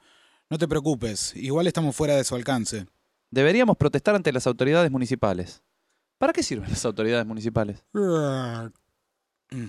No 0.50 0.58
te 0.58 0.68
preocupes. 0.68 1.34
Igual 1.34 1.66
estamos 1.66 1.96
fuera 1.96 2.14
de 2.14 2.24
su 2.24 2.34
alcance. 2.34 2.84
Deberíamos 3.30 3.78
protestar 3.78 4.14
ante 4.14 4.32
las 4.32 4.46
autoridades 4.46 4.90
municipales. 4.90 5.62
¿Para 6.18 6.34
qué 6.34 6.42
sirven 6.42 6.68
las 6.68 6.84
autoridades 6.84 7.24
municipales? 7.24 7.82
Mm. 7.94 9.64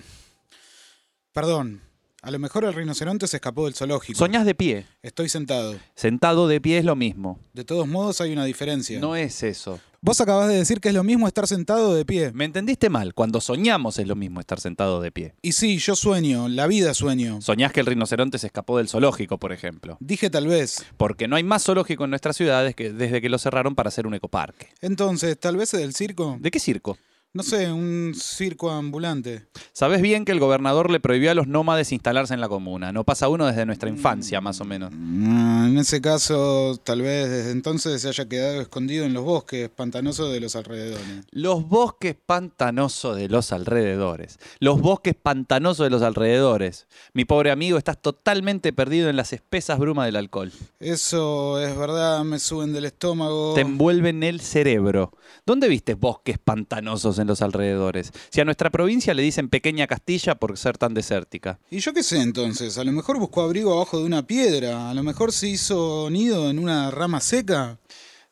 Perdón. 1.32 1.93
A 2.24 2.30
lo 2.30 2.38
mejor 2.38 2.64
el 2.64 2.72
rinoceronte 2.72 3.26
se 3.26 3.36
escapó 3.36 3.66
del 3.66 3.74
zoológico. 3.74 4.18
Soñás 4.18 4.46
de 4.46 4.54
pie. 4.54 4.86
Estoy 5.02 5.28
sentado. 5.28 5.76
Sentado 5.94 6.48
de 6.48 6.58
pie 6.58 6.78
es 6.78 6.84
lo 6.86 6.96
mismo. 6.96 7.38
De 7.52 7.64
todos 7.64 7.86
modos 7.86 8.22
hay 8.22 8.32
una 8.32 8.46
diferencia. 8.46 8.98
No 8.98 9.14
es 9.14 9.42
eso. 9.42 9.78
Vos 10.00 10.22
acabás 10.22 10.48
de 10.48 10.56
decir 10.56 10.80
que 10.80 10.88
es 10.88 10.94
lo 10.94 11.04
mismo 11.04 11.28
estar 11.28 11.46
sentado 11.46 11.94
de 11.94 12.06
pie. 12.06 12.32
Me 12.32 12.46
entendiste 12.46 12.88
mal. 12.88 13.12
Cuando 13.12 13.42
soñamos 13.42 13.98
es 13.98 14.06
lo 14.06 14.16
mismo 14.16 14.40
estar 14.40 14.58
sentado 14.58 15.02
de 15.02 15.12
pie. 15.12 15.34
Y 15.42 15.52
sí, 15.52 15.76
yo 15.76 15.94
sueño, 15.96 16.48
la 16.48 16.66
vida 16.66 16.94
sueño. 16.94 17.42
Soñás 17.42 17.72
que 17.72 17.80
el 17.80 17.86
rinoceronte 17.86 18.38
se 18.38 18.46
escapó 18.46 18.78
del 18.78 18.88
zoológico, 18.88 19.36
por 19.36 19.52
ejemplo. 19.52 19.98
Dije 20.00 20.30
tal 20.30 20.46
vez. 20.46 20.82
Porque 20.96 21.28
no 21.28 21.36
hay 21.36 21.42
más 21.42 21.64
zoológico 21.64 22.04
en 22.04 22.10
nuestras 22.10 22.38
ciudades 22.38 22.74
que 22.74 22.90
desde 22.90 23.20
que 23.20 23.28
lo 23.28 23.36
cerraron 23.36 23.74
para 23.74 23.88
hacer 23.88 24.06
un 24.06 24.14
ecoparque. 24.14 24.68
Entonces, 24.80 25.38
tal 25.38 25.58
vez 25.58 25.74
es 25.74 25.80
del 25.80 25.94
circo. 25.94 26.38
¿De 26.40 26.50
qué 26.50 26.58
circo? 26.58 26.96
No 27.36 27.42
sé, 27.42 27.72
un 27.72 28.12
circo 28.16 28.70
ambulante. 28.70 29.46
Sabes 29.72 30.00
bien 30.00 30.24
que 30.24 30.30
el 30.30 30.38
gobernador 30.38 30.88
le 30.88 31.00
prohibió 31.00 31.32
a 31.32 31.34
los 31.34 31.48
nómades 31.48 31.90
instalarse 31.90 32.32
en 32.32 32.40
la 32.40 32.48
comuna. 32.48 32.92
No 32.92 33.02
pasa 33.02 33.28
uno 33.28 33.44
desde 33.46 33.66
nuestra 33.66 33.88
infancia, 33.88 34.40
más 34.40 34.60
o 34.60 34.64
menos. 34.64 34.92
Mm, 34.94 35.66
En 35.66 35.78
ese 35.78 36.00
caso, 36.00 36.76
tal 36.84 37.02
vez 37.02 37.28
desde 37.28 37.50
entonces 37.50 38.02
se 38.02 38.08
haya 38.08 38.28
quedado 38.28 38.60
escondido 38.60 39.04
en 39.04 39.14
los 39.14 39.24
bosques 39.24 39.68
pantanosos 39.68 40.32
de 40.32 40.38
los 40.38 40.54
alrededores. 40.54 41.04
Los 41.32 41.66
bosques 41.68 42.14
pantanosos 42.24 43.16
de 43.16 43.28
los 43.28 43.50
alrededores. 43.50 44.38
Los 44.60 44.80
bosques 44.80 45.16
pantanosos 45.20 45.86
de 45.86 45.90
los 45.90 46.02
alrededores. 46.02 46.86
Mi 47.14 47.24
pobre 47.24 47.50
amigo, 47.50 47.78
estás 47.78 48.00
totalmente 48.00 48.72
perdido 48.72 49.10
en 49.10 49.16
las 49.16 49.32
espesas 49.32 49.80
brumas 49.80 50.06
del 50.06 50.14
alcohol. 50.14 50.52
Eso 50.78 51.58
es 51.60 51.76
verdad, 51.76 52.22
me 52.22 52.38
suben 52.38 52.72
del 52.72 52.84
estómago. 52.84 53.54
Te 53.54 53.62
envuelven 53.62 54.22
el 54.22 54.40
cerebro. 54.40 55.10
¿Dónde 55.44 55.66
viste 55.66 55.94
bosques 55.94 56.38
pantanosos 56.38 57.18
en 57.18 57.23
los 57.26 57.42
alrededores? 57.42 58.12
Si 58.30 58.40
a 58.40 58.44
nuestra 58.44 58.70
provincia 58.70 59.14
le 59.14 59.22
dicen 59.22 59.48
pequeña 59.48 59.86
Castilla 59.86 60.34
por 60.34 60.56
ser 60.58 60.78
tan 60.78 60.94
desértica. 60.94 61.58
¿Y 61.70 61.78
yo 61.78 61.92
qué 61.92 62.02
sé 62.02 62.20
entonces? 62.20 62.78
A 62.78 62.84
lo 62.84 62.92
mejor 62.92 63.18
buscó 63.18 63.42
abrigo 63.42 63.74
abajo 63.74 63.98
de 63.98 64.04
una 64.04 64.26
piedra. 64.26 64.90
A 64.90 64.94
lo 64.94 65.02
mejor 65.02 65.32
se 65.32 65.48
hizo 65.48 66.08
nido 66.10 66.50
en 66.50 66.58
una 66.58 66.90
rama 66.90 67.20
seca. 67.20 67.78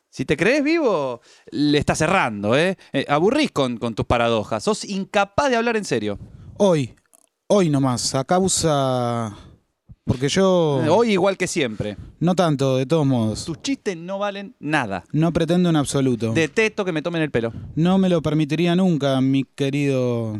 Si 0.09 0.25
te 0.25 0.37
crees 0.37 0.63
vivo, 0.63 1.21
le 1.49 1.77
estás 1.77 1.97
cerrando, 1.97 2.55
¿eh? 2.55 2.77
Eh, 2.91 3.05
aburrís 3.09 3.51
con, 3.51 3.77
con 3.77 3.95
tus 3.95 4.05
paradojas. 4.05 4.63
Sos 4.63 4.85
incapaz 4.85 5.49
de 5.49 5.55
hablar 5.55 5.75
en 5.75 5.85
serio. 5.85 6.19
Hoy, 6.57 6.95
hoy 7.47 7.69
nomás, 7.69 8.13
a 8.13 8.23
causa... 8.23 9.35
Porque 10.05 10.27
yo... 10.27 10.81
Hoy 10.89 11.11
igual 11.11 11.37
que 11.37 11.47
siempre. 11.47 11.95
No 12.19 12.35
tanto, 12.35 12.75
de 12.75 12.85
todos 12.85 13.05
modos. 13.05 13.45
Tus 13.45 13.61
chistes 13.61 13.95
no 13.95 14.19
valen 14.19 14.53
nada. 14.59 15.05
No 15.13 15.31
pretendo 15.31 15.69
en 15.69 15.77
absoluto. 15.77 16.33
Detesto 16.33 16.83
que 16.83 16.91
me 16.91 17.01
tomen 17.01 17.21
el 17.21 17.31
pelo. 17.31 17.53
No 17.75 17.97
me 17.97 18.09
lo 18.09 18.21
permitiría 18.21 18.75
nunca, 18.75 19.21
mi 19.21 19.45
querido... 19.45 20.39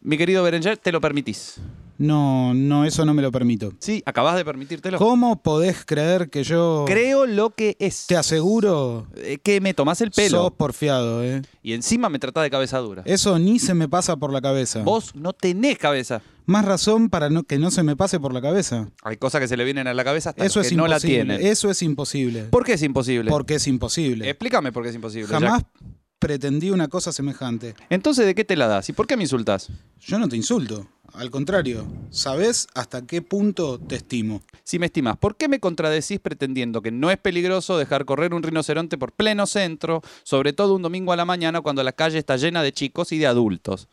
Mi 0.00 0.16
querido 0.16 0.42
Berenger, 0.42 0.78
te 0.78 0.90
lo 0.90 1.00
permitís. 1.00 1.56
No, 1.98 2.54
no, 2.54 2.84
eso 2.84 3.04
no 3.04 3.12
me 3.12 3.22
lo 3.22 3.32
permito. 3.32 3.72
Sí, 3.78 4.02
acabás 4.06 4.36
de 4.36 4.44
permitírtelo. 4.44 4.98
¿Cómo 4.98 5.42
podés 5.42 5.84
creer 5.84 6.30
que 6.30 6.44
yo... 6.44 6.84
Creo 6.86 7.26
lo 7.26 7.50
que 7.50 7.76
es. 7.78 8.06
Te 8.06 8.16
aseguro... 8.16 9.06
Eh, 9.16 9.38
que 9.42 9.60
me 9.60 9.74
tomás 9.74 10.00
el 10.00 10.12
pelo. 10.12 10.42
Sos 10.42 10.52
porfiado, 10.52 11.22
¿eh? 11.22 11.42
Y 11.62 11.72
encima 11.74 12.08
me 12.08 12.18
tratás 12.18 12.44
de 12.44 12.50
cabeza 12.50 12.78
dura. 12.78 13.02
Eso 13.04 13.38
ni 13.38 13.58
se 13.58 13.74
me 13.74 13.88
pasa 13.88 14.16
por 14.16 14.32
la 14.32 14.40
cabeza. 14.40 14.82
Vos 14.82 15.14
no 15.14 15.32
tenés 15.32 15.76
cabeza. 15.76 16.22
Más 16.46 16.64
razón 16.64 17.10
para 17.10 17.28
no, 17.28 17.42
que 17.42 17.58
no 17.58 17.70
se 17.70 17.82
me 17.82 17.96
pase 17.96 18.20
por 18.20 18.32
la 18.32 18.40
cabeza. 18.40 18.88
Hay 19.02 19.16
cosas 19.16 19.40
que 19.40 19.48
se 19.48 19.56
le 19.56 19.64
vienen 19.64 19.86
a 19.88 19.94
la 19.94 20.04
cabeza 20.04 20.30
hasta 20.30 20.44
Eso 20.44 20.60
los 20.60 20.66
es 20.66 20.70
que 20.70 20.76
no 20.76 20.86
la 20.86 20.96
imposible. 20.96 21.14
tienen. 21.34 21.46
Eso 21.46 21.70
es 21.70 21.82
imposible. 21.82 22.44
¿Por 22.44 22.64
qué 22.64 22.74
es 22.74 22.82
imposible? 22.82 23.30
Porque 23.30 23.56
es 23.56 23.66
imposible. 23.66 24.30
Explícame 24.30 24.70
por 24.72 24.82
qué 24.84 24.90
es 24.90 24.94
imposible. 24.94 25.26
Jamás 25.26 25.62
Jack. 25.62 25.90
pretendí 26.20 26.70
una 26.70 26.88
cosa 26.88 27.10
semejante. 27.12 27.74
Entonces, 27.90 28.26
¿de 28.26 28.34
qué 28.34 28.44
te 28.44 28.56
la 28.56 28.68
das? 28.68 28.88
¿Y 28.88 28.92
por 28.92 29.06
qué 29.08 29.16
me 29.16 29.24
insultás? 29.24 29.68
Yo 30.00 30.18
no 30.20 30.28
te 30.28 30.36
insulto. 30.36 30.86
Al 31.14 31.30
contrario, 31.30 31.86
sabés 32.10 32.66
hasta 32.74 33.06
qué 33.06 33.22
punto 33.22 33.78
te 33.78 33.96
estimo. 33.96 34.42
Si 34.64 34.78
me 34.78 34.86
estimás, 34.86 35.16
¿por 35.16 35.36
qué 35.36 35.48
me 35.48 35.60
contradecís 35.60 36.20
pretendiendo 36.20 36.82
que 36.82 36.90
no 36.90 37.10
es 37.10 37.16
peligroso 37.16 37.78
dejar 37.78 38.04
correr 38.04 38.34
un 38.34 38.42
rinoceronte 38.42 38.98
por 38.98 39.12
pleno 39.12 39.46
centro, 39.46 40.02
sobre 40.24 40.52
todo 40.52 40.74
un 40.74 40.82
domingo 40.82 41.12
a 41.12 41.16
la 41.16 41.24
mañana 41.24 41.60
cuando 41.60 41.82
la 41.82 41.92
calle 41.92 42.18
está 42.18 42.36
llena 42.36 42.62
de 42.62 42.72
chicos 42.72 43.12
y 43.12 43.18
de 43.18 43.26
adultos? 43.26 43.88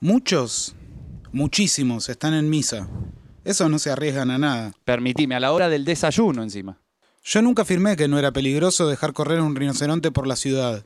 Muchos, 0.00 0.74
muchísimos 1.32 2.08
están 2.08 2.34
en 2.34 2.48
misa. 2.48 2.88
Esos 3.44 3.68
no 3.68 3.78
se 3.78 3.90
arriesgan 3.90 4.30
a 4.30 4.38
nada. 4.38 4.72
Permitime, 4.84 5.34
a 5.34 5.40
la 5.40 5.52
hora 5.52 5.68
del 5.68 5.84
desayuno 5.84 6.42
encima. 6.42 6.78
Yo 7.24 7.42
nunca 7.42 7.62
afirmé 7.62 7.96
que 7.96 8.08
no 8.08 8.18
era 8.18 8.32
peligroso 8.32 8.88
dejar 8.88 9.12
correr 9.12 9.40
un 9.40 9.56
rinoceronte 9.56 10.10
por 10.10 10.26
la 10.26 10.36
ciudad. 10.36 10.84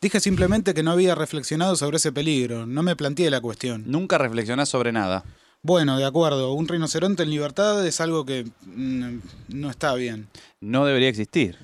Dije 0.00 0.20
simplemente 0.20 0.74
que 0.74 0.82
no 0.82 0.90
había 0.90 1.14
reflexionado 1.14 1.76
sobre 1.76 1.96
ese 1.96 2.12
peligro. 2.12 2.66
No 2.66 2.82
me 2.82 2.96
planteé 2.96 3.30
la 3.30 3.40
cuestión. 3.40 3.84
Nunca 3.86 4.18
reflexionás 4.18 4.68
sobre 4.68 4.92
nada. 4.92 5.24
Bueno, 5.62 5.96
de 5.96 6.04
acuerdo. 6.04 6.52
Un 6.52 6.68
rinoceronte 6.68 7.22
en 7.22 7.30
libertad 7.30 7.86
es 7.86 8.00
algo 8.00 8.26
que 8.26 8.44
mm, 8.66 9.18
no 9.48 9.70
está 9.70 9.94
bien. 9.94 10.28
No 10.60 10.84
debería 10.84 11.08
existir. 11.08 11.56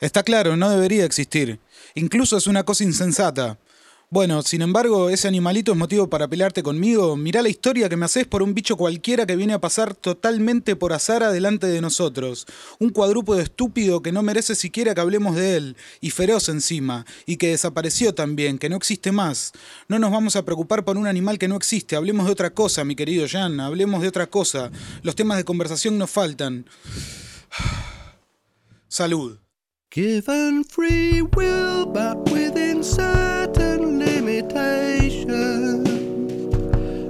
Está 0.00 0.24
claro, 0.24 0.56
no 0.56 0.70
debería 0.70 1.04
existir. 1.04 1.60
Incluso 1.94 2.36
es 2.36 2.48
una 2.48 2.64
cosa 2.64 2.82
insensata. 2.82 3.58
Bueno, 4.12 4.42
sin 4.42 4.60
embargo, 4.60 5.08
ese 5.08 5.26
animalito 5.26 5.72
es 5.72 5.78
motivo 5.78 6.10
para 6.10 6.28
pelearte 6.28 6.62
conmigo. 6.62 7.16
Mirá 7.16 7.40
la 7.40 7.48
historia 7.48 7.88
que 7.88 7.96
me 7.96 8.04
haces 8.04 8.26
por 8.26 8.42
un 8.42 8.52
bicho 8.52 8.76
cualquiera 8.76 9.24
que 9.24 9.36
viene 9.36 9.54
a 9.54 9.58
pasar 9.58 9.94
totalmente 9.94 10.76
por 10.76 10.92
azar 10.92 11.22
adelante 11.22 11.66
de 11.66 11.80
nosotros. 11.80 12.46
Un 12.78 12.90
cuadrúpedo 12.90 13.40
estúpido 13.40 14.02
que 14.02 14.12
no 14.12 14.22
merece 14.22 14.54
siquiera 14.54 14.94
que 14.94 15.00
hablemos 15.00 15.34
de 15.34 15.56
él, 15.56 15.76
y 16.02 16.10
feroz 16.10 16.50
encima, 16.50 17.06
y 17.24 17.38
que 17.38 17.52
desapareció 17.52 18.14
también, 18.14 18.58
que 18.58 18.68
no 18.68 18.76
existe 18.76 19.12
más. 19.12 19.52
No 19.88 19.98
nos 19.98 20.10
vamos 20.10 20.36
a 20.36 20.44
preocupar 20.44 20.84
por 20.84 20.98
un 20.98 21.06
animal 21.06 21.38
que 21.38 21.48
no 21.48 21.56
existe. 21.56 21.96
Hablemos 21.96 22.26
de 22.26 22.32
otra 22.32 22.50
cosa, 22.50 22.84
mi 22.84 22.94
querido 22.94 23.26
Jan, 23.26 23.60
hablemos 23.60 24.02
de 24.02 24.08
otra 24.08 24.26
cosa. 24.26 24.70
Los 25.02 25.16
temas 25.16 25.38
de 25.38 25.44
conversación 25.44 25.96
nos 25.96 26.10
faltan. 26.10 26.66
Salud. 28.88 29.38
Limitations. 34.50 35.88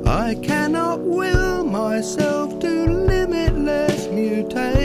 I 0.06 0.34
cannot 0.36 1.00
will 1.00 1.64
myself 1.64 2.58
to 2.60 2.86
limitless 2.86 4.08
mutation. 4.08 4.81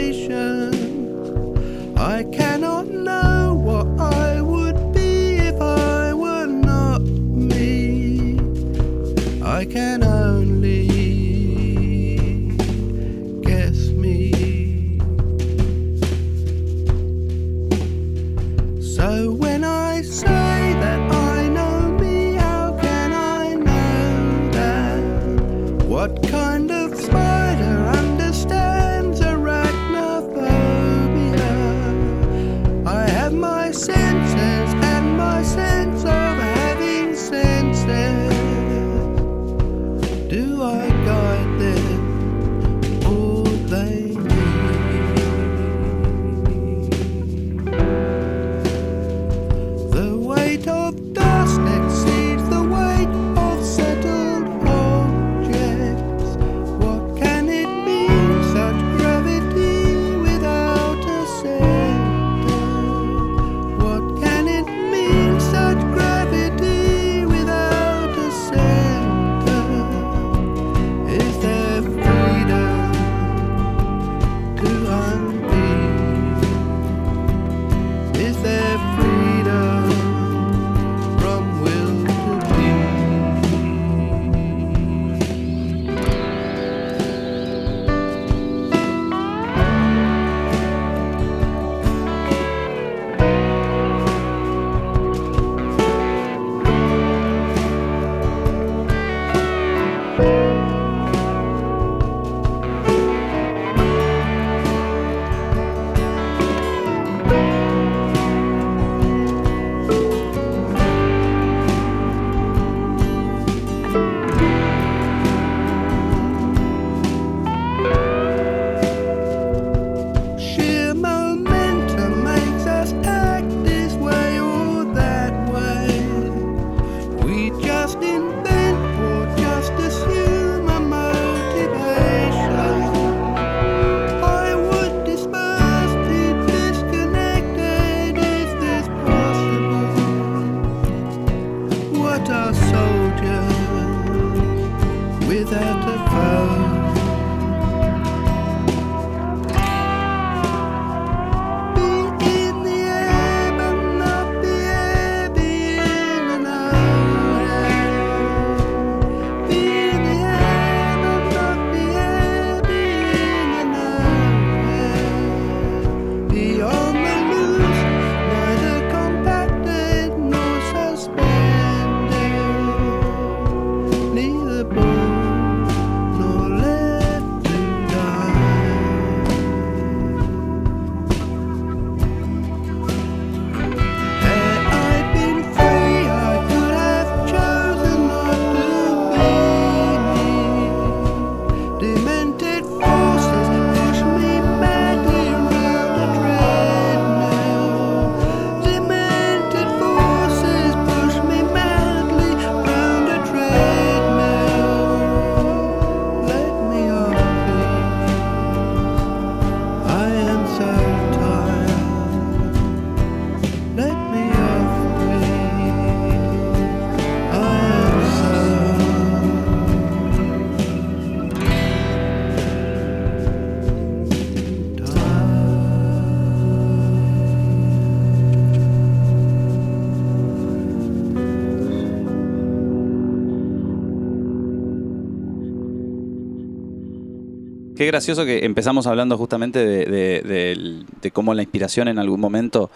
Qué 237.77 237.85
gracioso 237.85 238.25
que 238.25 238.43
empezamos 238.43 238.87
hablando 238.87 239.19
justamente 239.19 239.63
de, 239.63 241.11
cómo 241.13 241.35
la 241.35 241.43
inspiración 241.43 241.87
en 241.87 241.99
algún 241.99 242.19
momento, 242.19 242.71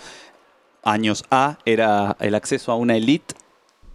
años 0.83 1.23
A, 1.31 1.57
era 1.65 2.15
el 2.19 2.35
acceso 2.35 2.71
a 2.71 2.75
una 2.75 2.95
elite, 2.95 3.33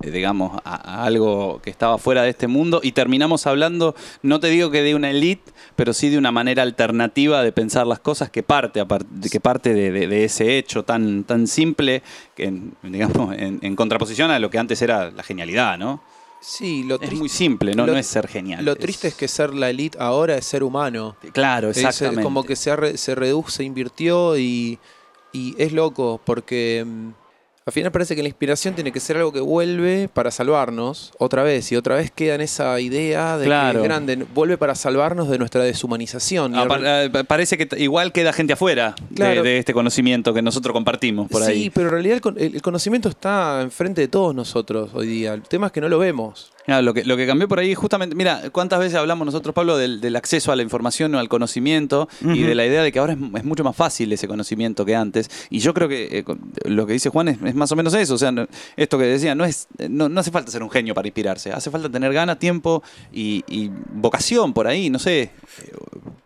eh, 0.02 0.10
digamos, 0.10 0.60
a, 0.64 1.04
algo 1.04 1.60
que 1.62 1.70
estaba 1.70 1.98
fuera 1.98 2.22
de 2.22 2.30
este 2.30 2.48
mundo, 2.48 2.80
y 2.82 2.90
terminamos 2.90 3.46
hablando, 3.46 3.94
no 4.22 4.40
te 4.40 4.48
digo 4.48 4.72
que 4.72 4.82
de 4.82 4.96
una 4.96 5.10
elite, 5.10 5.52
pero 5.76 5.92
sí 5.92 6.08
de 6.08 6.18
una 6.18 6.32
manera 6.32 6.64
alternativa 6.64 7.40
de 7.44 7.52
pensar 7.52 7.86
las 7.86 8.00
cosas 8.00 8.28
que 8.28 8.42
parte, 8.42 8.82
que 9.30 9.38
parte 9.38 9.74
de, 9.74 10.24
ese 10.24 10.58
hecho 10.58 10.84
tan, 10.84 11.22
tan 11.22 11.46
simple, 11.46 12.02
que 12.34 12.52
digamos, 12.82 13.32
en 13.38 13.76
contraposición 13.76 14.32
a 14.32 14.40
lo 14.40 14.50
que 14.50 14.58
antes 14.58 14.82
era 14.82 15.12
la 15.12 15.22
genialidad, 15.22 15.78
¿no? 15.78 16.02
Sí, 16.40 16.84
lo 16.84 17.00
Es 17.00 17.12
muy 17.14 17.28
simple, 17.28 17.74
¿no? 17.74 17.86
lo- 17.86 17.92
no 17.92 17.98
es 17.98 18.06
ser 18.06 18.28
genial. 18.28 18.64
lo 18.64 18.76
triste 18.76 19.08
es 19.08 19.14
que 19.14 19.26
ser 19.26 19.52
la 19.54 19.70
elite 19.70 19.98
ahora 20.00 20.36
es 20.36 20.44
ser 20.46 20.62
humano. 20.62 21.16
Claro, 21.32 21.70
exactamente. 21.70 22.20
Es 22.20 22.24
como 22.24 22.44
que 22.44 22.54
se, 22.56 22.70
ha 22.70 22.76
re- 22.76 22.96
se 22.96 23.14
redujo, 23.14 23.50
se 23.50 23.64
invirtió 23.64 24.36
y, 24.38 24.78
y 25.32 25.54
es 25.58 25.72
loco 25.72 26.20
porque 26.24 26.84
mm, 26.86 27.08
al 27.68 27.72
final 27.72 27.90
parece 27.90 28.14
que 28.14 28.22
la 28.22 28.28
inspiración 28.28 28.74
tiene 28.76 28.92
que 28.92 29.00
ser 29.00 29.16
algo 29.16 29.32
que 29.32 29.40
vuelve 29.40 30.08
para 30.12 30.30
salvarnos 30.30 31.12
otra 31.18 31.42
vez 31.42 31.72
y 31.72 31.76
otra 31.76 31.96
vez 31.96 32.12
queda 32.12 32.36
en 32.36 32.40
esa 32.40 32.78
idea 32.78 33.36
de 33.38 33.46
Claro. 33.46 33.80
que 33.80 33.86
es 33.86 33.88
grande, 33.88 34.24
vuelve 34.32 34.56
para 34.56 34.76
salvarnos 34.76 35.28
de 35.28 35.36
nuestra 35.38 35.64
deshumanización. 35.64 36.54
Ah, 36.54 36.66
pa- 36.68 36.78
eh, 37.04 37.10
pa- 37.10 37.24
parece 37.24 37.58
que 37.58 37.68
igual 37.82 38.12
queda 38.12 38.32
gente 38.32 38.52
afuera 38.52 38.94
de- 39.10 39.16
Claro. 39.16 39.42
de, 39.42 39.58
este 39.58 39.74
conocimiento 39.74 40.32
que 40.32 40.42
nosotros 40.42 40.72
compartimos 40.72 41.28
por 41.28 41.42
sí, 41.42 41.50
ahí. 41.50 41.70
pero 41.70 41.88
en 41.88 41.92
realidad 41.94 42.14
el, 42.14 42.20
con- 42.20 42.38
el- 42.38 42.54
el 42.54 42.62
conocimiento 42.62 43.08
está 43.08 43.60
enfrente 43.62 44.00
de 44.00 44.06
todos 44.08 44.32
nosotros 44.32 44.90
hoy 44.94 45.08
día. 45.08 45.34
El 45.34 45.42
tema 45.42 45.66
es 45.66 45.72
que 45.72 45.80
no 45.80 45.88
lo 45.88 45.98
vemos. 45.98 46.52
Claro, 46.66 46.82
lo, 46.82 46.92
que, 46.94 47.04
lo 47.04 47.16
que 47.16 47.26
cambió 47.26 47.46
por 47.48 47.60
ahí, 47.60 47.74
justamente, 47.74 48.14
mira, 48.16 48.42
cuántas 48.50 48.78
veces 48.80 48.96
hablamos 48.96 49.24
nosotros, 49.24 49.54
Pablo, 49.54 49.76
del, 49.78 50.00
del 50.00 50.16
acceso 50.16 50.50
a 50.52 50.56
la 50.56 50.62
información 50.62 51.14
o 51.14 51.18
al 51.20 51.28
conocimiento 51.28 52.08
y 52.22 52.42
de 52.42 52.54
la 52.54 52.66
idea 52.66 52.82
de 52.82 52.90
que 52.92 52.98
ahora 52.98 53.12
es, 53.12 53.18
es 53.36 53.44
mucho 53.44 53.62
más 53.64 53.76
fácil 53.76 54.12
ese 54.12 54.26
conocimiento 54.28 54.84
que 54.84 54.94
antes. 54.96 55.30
Y 55.48 55.60
yo 55.60 55.72
creo 55.72 55.88
que 55.88 56.18
eh, 56.18 56.24
lo 56.64 56.86
que 56.86 56.92
dice 56.94 57.08
Juan 57.08 57.28
es, 57.28 57.38
es 57.42 57.54
más 57.54 57.70
o 57.72 57.76
menos 57.76 57.94
eso. 57.94 58.14
O 58.14 58.18
sea, 58.18 58.32
no- 58.32 58.46
esto 58.76 58.98
que 58.98 59.04
decía, 59.04 59.34
no, 59.34 59.44
es, 59.44 59.68
no, 59.88 60.08
no 60.08 60.20
hace 60.20 60.30
falta 60.30 60.50
ser 60.50 60.62
un 60.62 60.70
genio 60.70 60.92
para 60.92 61.06
inspirarse, 61.06 61.52
hace 61.52 61.70
falta 61.70 61.88
tener 61.88 62.12
ganas, 62.12 62.38
tiempo 62.38 62.82
y, 63.12 63.44
y 63.48 63.70
vocación 63.94 64.52
por 64.52 64.66
ahí, 64.66 64.90
no 64.90 64.98
sé. 64.98 65.30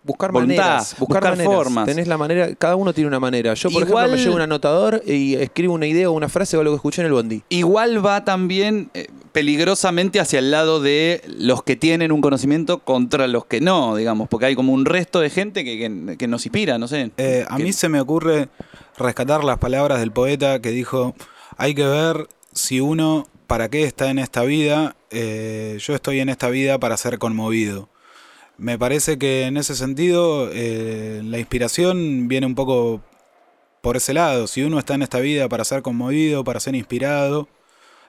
Buscar 0.02 0.32
Voluntad, 0.32 0.56
maneras, 0.56 0.96
buscar, 0.98 1.20
buscar 1.20 1.30
maneras. 1.36 1.54
formas. 1.54 1.86
Tenés 1.86 2.08
la 2.08 2.16
manera, 2.18 2.54
cada 2.54 2.76
uno 2.76 2.92
tiene 2.92 3.08
una 3.08 3.20
manera. 3.20 3.54
Yo, 3.54 3.70
por 3.70 3.82
Igual- 3.86 4.06
ejemplo, 4.06 4.16
me 4.16 4.22
llevo 4.24 4.34
un 4.36 4.40
anotador 4.42 5.02
y 5.06 5.34
escribo 5.34 5.74
una 5.74 5.86
idea 5.86 6.08
o 6.10 6.12
una 6.12 6.28
frase 6.28 6.56
o 6.56 6.60
algo 6.60 6.72
que 6.72 6.76
escuché 6.76 7.02
en 7.02 7.06
el 7.06 7.12
bondi. 7.12 7.42
Igual 7.50 8.04
va 8.04 8.24
también 8.24 8.90
eh, 8.94 9.06
peligrosamente 9.32 10.20
hacia 10.20 10.38
el 10.38 10.50
lado 10.50 10.80
de 10.80 11.22
los 11.26 11.62
que 11.62 11.76
tienen 11.76 12.12
un 12.12 12.20
conocimiento 12.20 12.78
contra 12.80 13.26
los 13.28 13.46
que 13.46 13.60
no, 13.60 13.96
digamos, 13.96 14.28
porque 14.28 14.46
hay 14.46 14.54
como 14.54 14.72
un 14.72 14.84
resto 14.84 15.20
de 15.20 15.30
gente 15.30 15.64
que, 15.64 15.78
que- 15.78 16.16
que 16.16 16.26
nos 16.28 16.44
inspira, 16.46 16.78
no 16.78 16.88
sé. 16.88 17.10
Eh, 17.16 17.44
a 17.48 17.56
Que- 17.56 17.62
mí 17.64 17.72
se 17.72 17.88
me 17.88 18.00
ocurre 18.00 18.48
rescatar 18.98 19.44
las 19.44 19.58
palabras 19.58 20.00
del 20.00 20.12
poeta 20.12 20.60
que 20.60 20.70
dijo, 20.70 21.14
hay 21.56 21.74
que 21.74 21.84
ver 21.86 22.28
si 22.52 22.80
uno, 22.80 23.26
para 23.46 23.68
qué 23.68 23.84
está 23.84 24.10
en 24.10 24.18
esta 24.18 24.42
vida, 24.42 24.96
Eh, 25.12 25.76
yo 25.80 25.96
estoy 25.96 26.20
en 26.20 26.28
esta 26.28 26.48
vida 26.50 26.78
para 26.78 26.96
ser 26.96 27.18
conmovido. 27.18 27.88
Me 28.58 28.78
parece 28.78 29.18
que 29.18 29.42
en 29.46 29.56
ese 29.56 29.74
sentido 29.74 30.48
eh, 30.52 31.20
la 31.24 31.40
inspiración 31.40 32.28
viene 32.28 32.46
un 32.46 32.54
poco 32.54 33.00
por 33.80 33.96
ese 33.96 34.14
lado. 34.14 34.46
Si 34.46 34.62
uno 34.62 34.78
está 34.78 34.94
en 34.94 35.02
esta 35.02 35.18
vida 35.18 35.48
para 35.48 35.64
ser 35.64 35.82
conmovido, 35.82 36.44
para 36.44 36.60
ser 36.60 36.76
inspirado, 36.76 37.48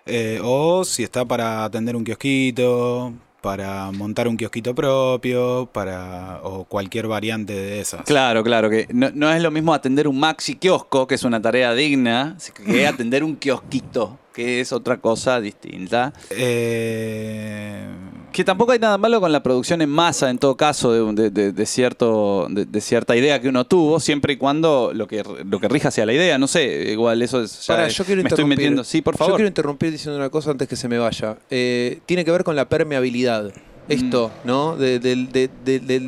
eh, 0.05 0.39
o 0.43 0.83
si 0.83 1.03
está 1.03 1.25
para 1.25 1.63
atender 1.63 1.95
un 1.95 2.03
kiosquito, 2.03 3.13
para 3.41 3.91
montar 3.91 4.27
un 4.27 4.37
kiosquito 4.37 4.73
propio, 4.75 5.67
para 5.73 6.39
o 6.43 6.63
cualquier 6.65 7.07
variante 7.07 7.53
de 7.53 7.79
esas. 7.81 8.03
Claro, 8.05 8.43
claro, 8.43 8.69
que 8.69 8.87
no, 8.93 9.09
no 9.13 9.31
es 9.33 9.41
lo 9.41 9.51
mismo 9.51 9.73
atender 9.73 10.07
un 10.07 10.19
maxi 10.19 10.55
kiosco, 10.55 11.07
que 11.07 11.15
es 11.15 11.23
una 11.23 11.41
tarea 11.41 11.73
digna, 11.73 12.37
que 12.53 12.87
atender 12.87 13.23
un 13.23 13.35
kiosquito, 13.35 14.19
que 14.33 14.61
es 14.61 14.71
otra 14.71 14.97
cosa 14.97 15.41
distinta. 15.41 16.13
Eh, 16.29 17.87
Que 18.31 18.45
tampoco 18.45 18.71
hay 18.71 18.79
nada 18.79 18.97
malo 18.97 19.19
con 19.19 19.31
la 19.31 19.43
producción 19.43 19.81
en 19.81 19.89
masa, 19.89 20.29
en 20.29 20.37
todo 20.37 20.55
caso, 20.55 20.93
de, 21.13 21.29
de- 21.29 21.51
de- 21.51 21.65
cierto, 21.65 22.47
de, 22.49 22.65
de 22.65 22.79
cierta 22.79 23.15
idea 23.17 23.41
que 23.41 23.49
uno 23.49 23.65
tuvo, 23.65 23.99
siempre 23.99 24.33
y 24.33 24.37
cuando 24.37 24.91
lo 24.93 25.05
que, 25.05 25.21
lo 25.49 25.59
que 25.59 25.67
rija 25.67 25.91
sea 25.91 26.05
la 26.05 26.13
idea. 26.13 26.37
No 26.37 26.47
sé, 26.47 26.91
igual 26.91 27.21
eso 27.21 27.41
es. 27.43 27.65
ya 27.67 27.75
Pará, 27.75 27.87
yo 27.89 28.05
quiero 28.05 28.21
me 28.23 28.29
estoy 28.29 28.43
interrumpir. 28.43 28.57
metiendo. 28.57 28.83
Sí, 28.85 29.01
por 29.01 29.15
Yo 29.15 29.17
favor. 29.17 29.35
quiero 29.35 29.47
interrumpir 29.49 29.91
diciendo 29.91 30.17
una 30.17 30.29
cosa 30.29 30.51
antes 30.51 30.67
que 30.69 30.77
se 30.77 30.87
me 30.87 30.97
vaya. 30.97 31.37
Eh, 31.49 31.99
tiene 32.05 32.23
que 32.23 32.31
ver 32.31 32.45
con 32.45 32.55
la 32.55 32.69
permeabilidad. 32.69 33.51
Esto, 33.93 34.31
¿no? 34.43 34.75
De, 34.77 34.99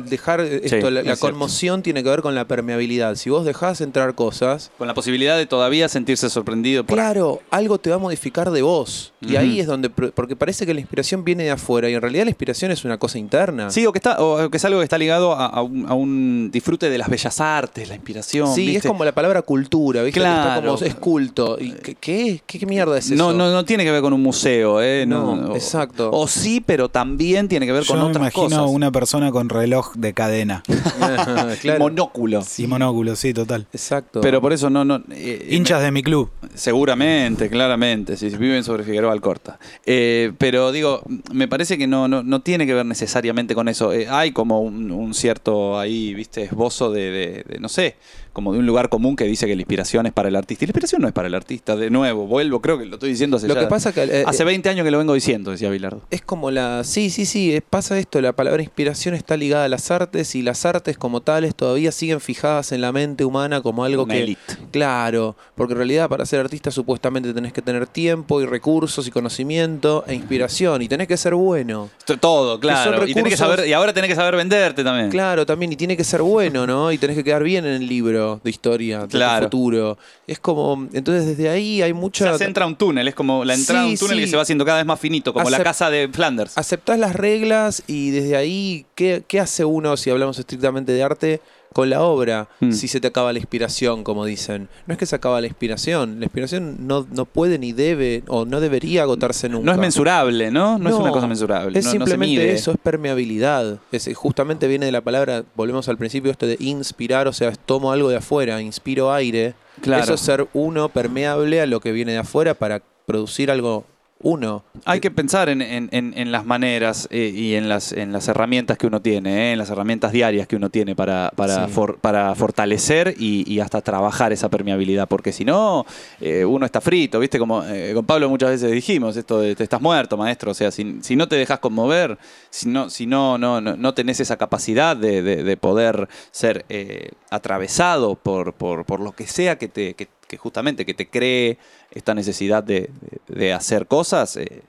dejar 0.08 0.40
esto, 0.40 0.68
Sí, 0.88 0.90
la, 0.90 1.16
conmoción 1.16 1.82
tiene 1.82 2.02
que 2.02 2.08
ver 2.10 2.22
con 2.22 2.34
la 2.34 2.46
permeabilidad. 2.46 3.14
Si 3.16 3.30
vos 3.30 3.44
dejás 3.44 3.80
entrar 3.80 4.14
cosas, 4.14 4.70
Con 4.78 4.86
la 4.88 4.94
posibilidad 4.94 5.36
de 5.36 5.46
todavía 5.46 5.88
sentirse 5.88 6.28
sorprendido 6.30 6.84
por. 6.84 6.96
claro, 6.96 7.40
algo 7.50 7.78
te 7.78 7.90
va 7.90 7.96
a 7.96 7.98
modificar 7.98 8.50
de 8.50 8.62
vos. 8.62 9.12
Y 9.20 9.36
ahí 9.36 9.60
es 9.60 9.66
donde, 9.66 9.88
porque 9.90 10.36
parece 10.36 10.66
que 10.66 10.74
la 10.74 10.80
inspiración 10.80 11.24
viene 11.24 11.44
de 11.44 11.50
afuera 11.50 11.88
y 11.88 11.94
en 11.94 12.00
realidad 12.02 12.24
la 12.24 12.30
inspiración 12.30 12.70
es 12.70 12.84
una 12.84 12.98
cosa 12.98 13.18
interna. 13.18 13.70
Sí, 13.70 13.86
o 13.86 13.92
que, 13.92 13.98
está, 13.98 14.22
o 14.22 14.50
que 14.50 14.56
es 14.56 14.64
algo 14.64 14.80
que 14.80 14.84
está 14.84 14.98
ligado 14.98 15.32
a, 15.32 15.46
a 15.46 15.62
un, 15.62 15.86
a 15.88 15.94
un 15.94 16.50
disfrute 16.52 16.90
de 16.90 16.98
las 16.98 17.08
bellas 17.08 17.40
artes, 17.40 17.88
la 17.88 17.94
inspiración. 17.94 18.54
Sí, 18.54 18.66
¿viste? 18.66 18.78
es 18.78 18.86
como 18.86 19.04
la 19.04 19.12
palabra 19.12 19.42
cultura, 19.42 20.02
¿viste? 20.02 20.20
Está 20.20 20.34
Claro. 20.34 20.74
como 20.74 20.84
es 20.86 20.94
culto. 20.94 21.56
¿Y 21.60 21.72
qué, 21.72 21.94
qué, 21.96 22.40
qué- 22.46 22.64
mierda 22.66 22.96
es 22.98 23.06
eso? 23.10 23.14
No, 23.16 23.32
no, 23.32 23.50
no 23.52 23.64
tiene 23.64 23.84
que 23.84 23.90
ver 23.90 24.00
con 24.02 24.12
un 24.12 24.22
museo, 24.22 24.80
¿eh? 24.82 25.04
No, 25.06 25.32
o- 25.32 25.54
exacto. 25.54 26.10
O 26.12 26.26
sí, 26.28 26.62
pero 26.64 26.88
también 26.88 27.48
tiene 27.48 27.66
que 27.66 27.72
ver 27.72 27.73
yo 27.82 27.88
con 27.88 27.98
me 27.98 28.04
otras 28.04 28.22
imagino 28.22 28.56
cosas. 28.62 28.70
una 28.70 28.90
persona 28.92 29.30
con 29.32 29.48
reloj 29.48 29.94
de 29.96 30.14
cadena 30.14 30.62
claro. 31.60 31.80
Monóculo. 31.80 32.42
y 32.58 32.66
monóculo, 32.66 33.16
sí, 33.16 33.32
total. 33.34 33.66
Exacto. 33.72 34.20
Pero 34.20 34.40
por 34.40 34.52
eso 34.52 34.70
no. 34.70 34.84
no 34.84 35.02
eh, 35.10 35.48
Hinchas 35.50 35.82
de 35.82 35.90
mi 35.90 36.02
club. 36.02 36.30
Seguramente, 36.54 37.48
claramente, 37.50 38.16
si 38.16 38.28
viven 38.30 38.64
sobre 38.64 38.84
Figueroa 38.84 39.12
Alcorta. 39.12 39.58
Eh, 39.86 40.32
pero 40.38 40.72
digo, 40.72 41.02
me 41.32 41.48
parece 41.48 41.76
que 41.78 41.86
no, 41.86 42.08
no, 42.08 42.22
no 42.22 42.40
tiene 42.42 42.66
que 42.66 42.74
ver 42.74 42.86
necesariamente 42.86 43.54
con 43.54 43.68
eso. 43.68 43.92
Eh, 43.92 44.06
hay 44.08 44.32
como 44.32 44.60
un, 44.60 44.90
un 44.90 45.14
cierto 45.14 45.78
ahí, 45.78 46.14
viste, 46.14 46.44
esbozo 46.44 46.90
de, 46.90 47.10
de- 47.10 47.44
de, 47.48 47.58
no 47.60 47.68
sé, 47.68 47.96
como 48.34 48.52
de 48.52 48.58
un 48.58 48.66
lugar 48.66 48.90
común 48.90 49.16
que 49.16 49.24
dice 49.24 49.46
que 49.46 49.54
la 49.56 49.62
inspiración 49.62 50.04
es 50.04 50.12
para 50.12 50.28
el 50.28 50.36
artista. 50.36 50.64
Y 50.64 50.66
la 50.66 50.70
inspiración 50.72 51.00
no 51.00 51.08
es 51.08 51.14
para 51.14 51.28
el 51.28 51.34
artista, 51.34 51.74
de 51.76 51.88
nuevo, 51.88 52.26
vuelvo, 52.26 52.60
creo 52.60 52.78
que 52.78 52.84
lo 52.84 52.96
estoy 52.96 53.08
diciendo 53.08 53.38
hace 53.38 53.48
Lo 53.48 53.54
ya- 53.54 53.60
que 53.60 53.66
pasa 53.68 53.92
que, 53.94 54.02
eh, 54.02 54.24
hace 54.26 54.42
eh, 54.42 54.46
20 54.46 54.68
años 54.68 54.84
que 54.84 54.90
lo 54.90 54.98
vengo 54.98 55.14
diciendo, 55.14 55.50
decía 55.52 55.70
Bilardo. 55.70 56.02
Es 56.10 56.20
como 56.20 56.50
la. 56.50 56.84
Sí, 56.84 57.08
sí, 57.08 57.24
sí. 57.24 57.54
es- 57.54 57.62
pasa 57.62 57.98
esto. 57.98 58.20
La 58.20 58.34
palabra 58.34 58.62
inspiración 58.62 59.14
está 59.14 59.36
ligada 59.38 59.64
a 59.64 59.68
las 59.70 59.90
artes 59.90 60.34
y 60.34 60.42
las 60.42 60.66
artes, 60.66 60.98
como 60.98 61.22
tales, 61.22 61.54
todavía 61.54 61.90
siguen 61.92 62.20
fijadas 62.20 62.72
en 62.72 62.80
la 62.82 62.92
mente 62.92 63.24
humana 63.24 63.62
como 63.62 63.84
algo 63.84 64.02
Una 64.04 64.14
que. 64.14 64.22
élite. 64.24 64.40
Claro. 64.72 65.36
Porque 65.54 65.72
en 65.72 65.78
realidad, 65.78 66.08
para 66.08 66.26
ser 66.26 66.40
artista, 66.40 66.70
supuestamente 66.70 67.32
tenés 67.32 67.52
que 67.52 67.62
tener 67.62 67.86
tiempo 67.86 68.40
y 68.42 68.46
recursos 68.46 69.06
y 69.06 69.10
conocimiento 69.10 70.04
e 70.06 70.14
inspiración. 70.14 70.82
Y 70.82 70.88
tenés 70.88 71.06
que 71.08 71.16
ser 71.16 71.34
bueno. 71.34 71.88
T- 72.04 72.16
Todo, 72.16 72.58
claro. 72.58 72.98
son 72.98 73.08
Y, 73.08 73.14
tenés 73.14 73.30
que 73.34 73.36
recursos- 73.36 73.56
saber, 73.56 73.68
y 73.68 73.72
ahora 73.72 73.92
tenés 73.92 74.08
que 74.10 74.16
saber 74.16 74.34
venderte 74.36 74.82
también. 74.82 75.10
Claro, 75.10 75.46
también. 75.46 75.72
Y 75.72 75.76
tiene 75.76 75.96
que 75.96 76.04
ser 76.04 76.22
bueno, 76.22 76.66
¿no? 76.66 76.90
Y 76.92 76.98
tenés 76.98 77.16
que 77.16 77.22
quedar 77.24 77.42
bien 77.44 77.64
en 77.64 77.74
el 77.74 77.86
libro 77.86 78.23
de 78.42 78.50
historia, 78.50 79.00
de 79.00 79.08
Claro. 79.08 79.46
futuro. 79.46 79.98
Es 80.26 80.38
como. 80.38 80.86
Entonces, 80.92 81.26
desde 81.26 81.48
ahí 81.48 81.82
hay 81.82 81.92
mucha. 81.92 82.36
Se 82.38 82.44
entra 82.44 82.66
un 82.66 82.76
túnel, 82.76 83.06
es 83.08 83.14
como 83.14 83.44
la 83.44 83.54
entrada 83.54 83.82
a 83.82 83.86
Sí, 83.86 83.92
un 83.92 83.98
túnel 83.98 84.16
sí. 84.18 84.24
que 84.24 84.30
se 84.30 84.36
va 84.36 84.42
haciendo 84.42 84.64
cada 84.64 84.78
vez 84.78 84.86
más 84.86 84.98
finito, 85.00 85.32
como 85.32 85.48
la 85.50 85.62
casa 85.62 85.90
de 85.90 86.08
Flanders. 86.12 86.56
aceptás 86.58 86.98
las 86.98 87.14
reglas 87.14 87.82
y 87.86 88.10
desde 88.10 88.36
ahí, 88.36 88.86
¿qué, 88.94 89.22
qué 89.26 89.40
hace 89.40 89.64
uno, 89.64 89.96
si 89.96 90.10
hablamos 90.10 90.38
estrictamente 90.38 90.92
de 90.92 91.02
arte, 91.02 91.40
con 91.72 91.90
la 91.90 92.02
obra? 92.02 92.48
Mm. 92.60 92.72
Si 92.72 92.88
se 92.88 93.00
te 93.00 93.08
acaba 93.08 93.32
la 93.32 93.38
inspiración, 93.38 94.04
como 94.04 94.24
dicen. 94.24 94.68
No 94.86 94.92
es 94.92 94.98
que 94.98 95.06
se 95.06 95.16
acaba 95.16 95.40
la 95.40 95.46
inspiración, 95.46 96.20
la 96.20 96.26
inspiración 96.26 96.86
no, 96.86 97.06
no 97.10 97.24
puede 97.24 97.58
ni 97.58 97.72
debe 97.72 98.22
o 98.28 98.44
no 98.44 98.60
debería 98.60 99.02
agotarse 99.02 99.48
nunca. 99.48 99.66
No 99.66 99.72
es 99.72 99.78
mensurable, 99.78 100.50
¿no? 100.50 100.78
No, 100.78 100.88
es 100.88 100.94
una 100.94 101.10
cosa 101.10 101.26
mensurable. 101.26 101.78
Es 101.78 101.84
no, 101.84 101.88
no 101.88 102.06
se 102.06 102.12
simplemente 102.12 102.42
mide. 102.42 102.52
eso, 102.52 102.72
es 102.72 102.78
permeabilidad. 102.78 103.78
Es, 103.92 104.08
justamente 104.14 104.68
viene 104.68 104.86
de 104.86 104.92
la 104.92 105.00
palabra, 105.00 105.44
volvemos 105.54 105.88
al 105.88 105.98
principio, 105.98 106.30
esto 106.30 106.46
de 106.46 106.56
inspirar, 106.60 107.28
o 107.28 107.32
sea, 107.32 107.52
tomo 107.52 107.92
algo 107.92 108.08
de 108.08 108.16
afuera, 108.16 108.60
inspiro 108.60 109.12
aire. 109.12 109.54
Claro. 109.80 110.04
Eso 110.04 110.14
es 110.14 110.20
ser 110.20 110.46
uno 110.52 110.88
permeable 110.88 111.60
a 111.60 111.66
lo 111.66 111.80
que 111.80 111.92
viene 111.92 112.12
de 112.12 112.18
afuera 112.18 112.54
para 112.54 112.82
producir 113.06 113.50
algo 113.50 113.84
uno. 114.20 114.64
Hay 114.86 115.00
que 115.00 115.10
pensar 115.10 115.48
en, 115.50 115.60
en- 115.60 116.32
las 116.32 116.46
maneras 116.46 117.08
eh, 117.10 117.30
y 117.34 117.54
en 117.56 117.68
las, 117.68 117.92
en 117.92 118.10
las 118.12 118.26
herramientas 118.28 118.78
que 118.78 118.86
uno 118.86 119.02
tiene, 119.02 119.50
eh, 119.50 119.52
en 119.52 119.58
las 119.58 119.68
herramientas 119.68 120.12
diarias 120.12 120.46
que 120.48 120.56
uno 120.56 120.70
tiene 120.70 120.96
para, 120.96 121.30
para, 121.36 121.66
Sí. 121.66 121.72
for- 121.72 121.98
para 121.98 122.34
fortalecer 122.34 123.14
y, 123.18 123.44
y 123.52 123.60
hasta 123.60 123.82
trabajar 123.82 124.32
esa 124.32 124.48
permeabilidad, 124.48 125.08
porque 125.08 125.30
si 125.32 125.44
no, 125.44 125.84
eh, 126.20 126.44
uno 126.44 126.64
está 126.64 126.80
frito, 126.80 127.20
¿viste? 127.20 127.38
Como 127.38 127.62
eh, 127.64 127.92
con 127.94 128.06
Pablo 128.06 128.30
muchas 128.30 128.50
veces 128.50 128.70
dijimos, 128.72 129.16
esto 129.16 129.40
de 129.40 129.54
te 129.56 129.62
estás 129.64 129.82
muerto, 129.82 130.16
maestro, 130.16 130.52
o 130.52 130.54
sea, 130.54 130.70
si, 130.70 130.98
si 131.02 131.16
no 131.16 131.28
te 131.28 131.36
dejas 131.36 131.58
conmover, 131.58 132.16
si 132.48 132.68
no, 132.70 132.88
si 132.88 133.06
no, 133.06 133.36
no, 133.36 133.60
no, 133.60 133.76
no 133.76 133.94
tenés 133.94 134.20
esa 134.20 134.38
capacidad 134.38 134.96
de, 134.96 135.22
de- 135.22 135.42
de 135.44 135.56
poder 135.58 136.08
ser 136.30 136.64
eh, 136.70 137.10
atravesado 137.30 138.14
por, 138.14 138.54
por, 138.54 138.84
por 138.86 139.00
lo 139.00 139.12
que 139.12 139.26
sea 139.26 139.58
que 139.58 139.68
te... 139.68 139.92
que- 139.94 140.08
que 140.34 140.38
justamente 140.38 140.84
que 140.84 140.94
te 140.94 141.08
cree 141.08 141.58
esta 141.92 142.12
necesidad 142.14 142.62
de, 142.64 142.90
de- 143.28 143.52
hacer 143.52 143.86
cosas, 143.86 144.36
eh, 144.36 144.62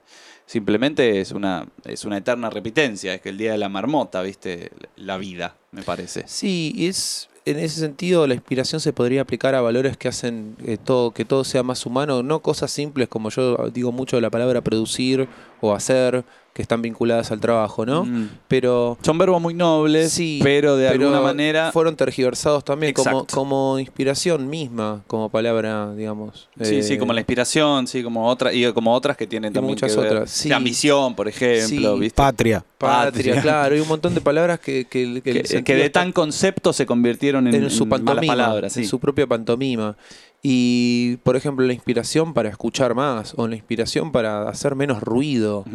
simplemente 0.45 1.19
es 1.19 1.32
una, 1.32 1.67
es 1.86 2.06
una 2.06 2.17
eterna 2.17 2.49
repitencia, 2.51 3.15
es 3.15 3.21
que 3.21 3.30
el 3.30 3.38
día 3.38 3.51
de 3.51 3.58
la 3.58 3.67
marmota, 3.69 4.21
¿viste? 4.21 4.71
La 4.95 5.17
vida, 5.17 5.56
me 5.71 5.82
parece. 5.82 6.23
Sí, 6.28 6.71
y 6.75 6.88
es 6.88 7.30
en 7.45 7.60
ese 7.60 7.80
sentido 7.80 8.25
la 8.28 8.34
inspiración 8.34 8.80
se 8.82 8.91
podría 8.91 9.21
aplicar 9.21 9.54
a 9.56 9.62
valores 9.62 9.97
que 9.97 10.08
hacen 10.08 10.56
eh, 10.65 10.78
todo, 10.84 11.12
que 11.12 11.25
todo 11.25 11.43
sea 11.43 11.62
más 11.63 11.86
humano, 11.86 12.23
no 12.23 12.39
cosas 12.41 12.71
simples 12.71 13.08
como 13.08 13.30
yo 13.30 13.69
digo 13.71 13.91
mucho 13.91 14.19
la 14.19 14.32
palabra 14.32 14.62
producir 14.62 15.28
o 15.62 15.73
hacer, 15.73 16.25
que 16.56 16.62
están 16.62 16.82
vinculadas 16.82 17.32
al 17.34 17.41
trabajo, 17.41 17.86
¿no? 17.86 18.06
Mm. 18.06 18.30
Pero 18.48 18.98
Son 19.02 19.18
verbos 19.18 19.41
muy 19.41 19.54
nobles, 19.54 20.13
sí, 20.13 20.39
pero 20.41 20.78
de 20.78 20.88
pero 20.89 21.04
alguna 21.08 21.20
manera... 21.22 21.70
fueron 21.74 21.98
tergiversados 21.98 22.63
también 22.63 22.94
como, 22.94 23.28
como 23.28 23.78
inspiración 23.78 24.50
misma, 24.50 25.02
como 25.06 25.28
palabra, 25.28 25.94
digamos. 25.94 26.48
Sí, 26.62 26.76
Eh, 26.78 26.84
sí, 26.84 26.98
como 26.98 27.12
la 27.12 27.20
inspiración, 27.20 27.88
sí, 27.88 28.02
como 28.02 28.30
otra, 28.30 28.54
y 28.54 28.72
como 28.72 28.94
otras 28.94 29.18
que 29.18 29.28
tienen 29.28 29.52
Y 29.52 29.54
también 29.54 29.72
muchas 29.74 29.94
que 29.94 30.00
ver. 30.00 30.13
otras, 30.13 30.32
sí. 30.32 30.48
La 30.48 30.62
misión, 30.62 31.13
por 31.13 31.28
ejemplo, 31.28 31.94
Sí. 31.96 32.00
¿viste? 32.00 32.15
Patria. 32.15 32.63
patria, 32.78 33.12
patria. 33.34 33.41
claro, 33.41 33.76
hay 33.76 33.82
un 33.82 33.88
montón 33.89 34.15
de 34.15 34.22
palabras 34.22 34.58
que, 34.62 34.86
que, 34.86 35.22
que 35.22 35.32
el 35.32 35.63
que, 35.65 35.76
de 35.76 35.89
tan 35.89 36.13
concepto 36.13 36.72
se 36.72 36.86
convirtieron 36.86 37.48
en, 37.50 37.56
en 37.56 37.70
su 37.70 37.84
en 37.84 37.89
malas 37.89 38.06
pantomima, 38.06 38.34
palabras. 38.34 38.72
Sí. 38.72 38.80
en 38.84 38.88
su 38.88 38.98
propia 39.02 39.28
pantomima. 39.28 39.98
Y, 40.47 41.17
por 41.23 41.36
ejemplo, 41.36 41.65
la 41.65 41.73
inspiración 41.73 42.36
para 42.36 42.49
escuchar 42.49 42.93
más 42.93 43.34
o 43.36 43.47
la 43.47 43.55
inspiración 43.55 44.12
para 44.12 44.47
hacer 44.47 44.75
menos 44.75 45.01
ruido 45.01 45.65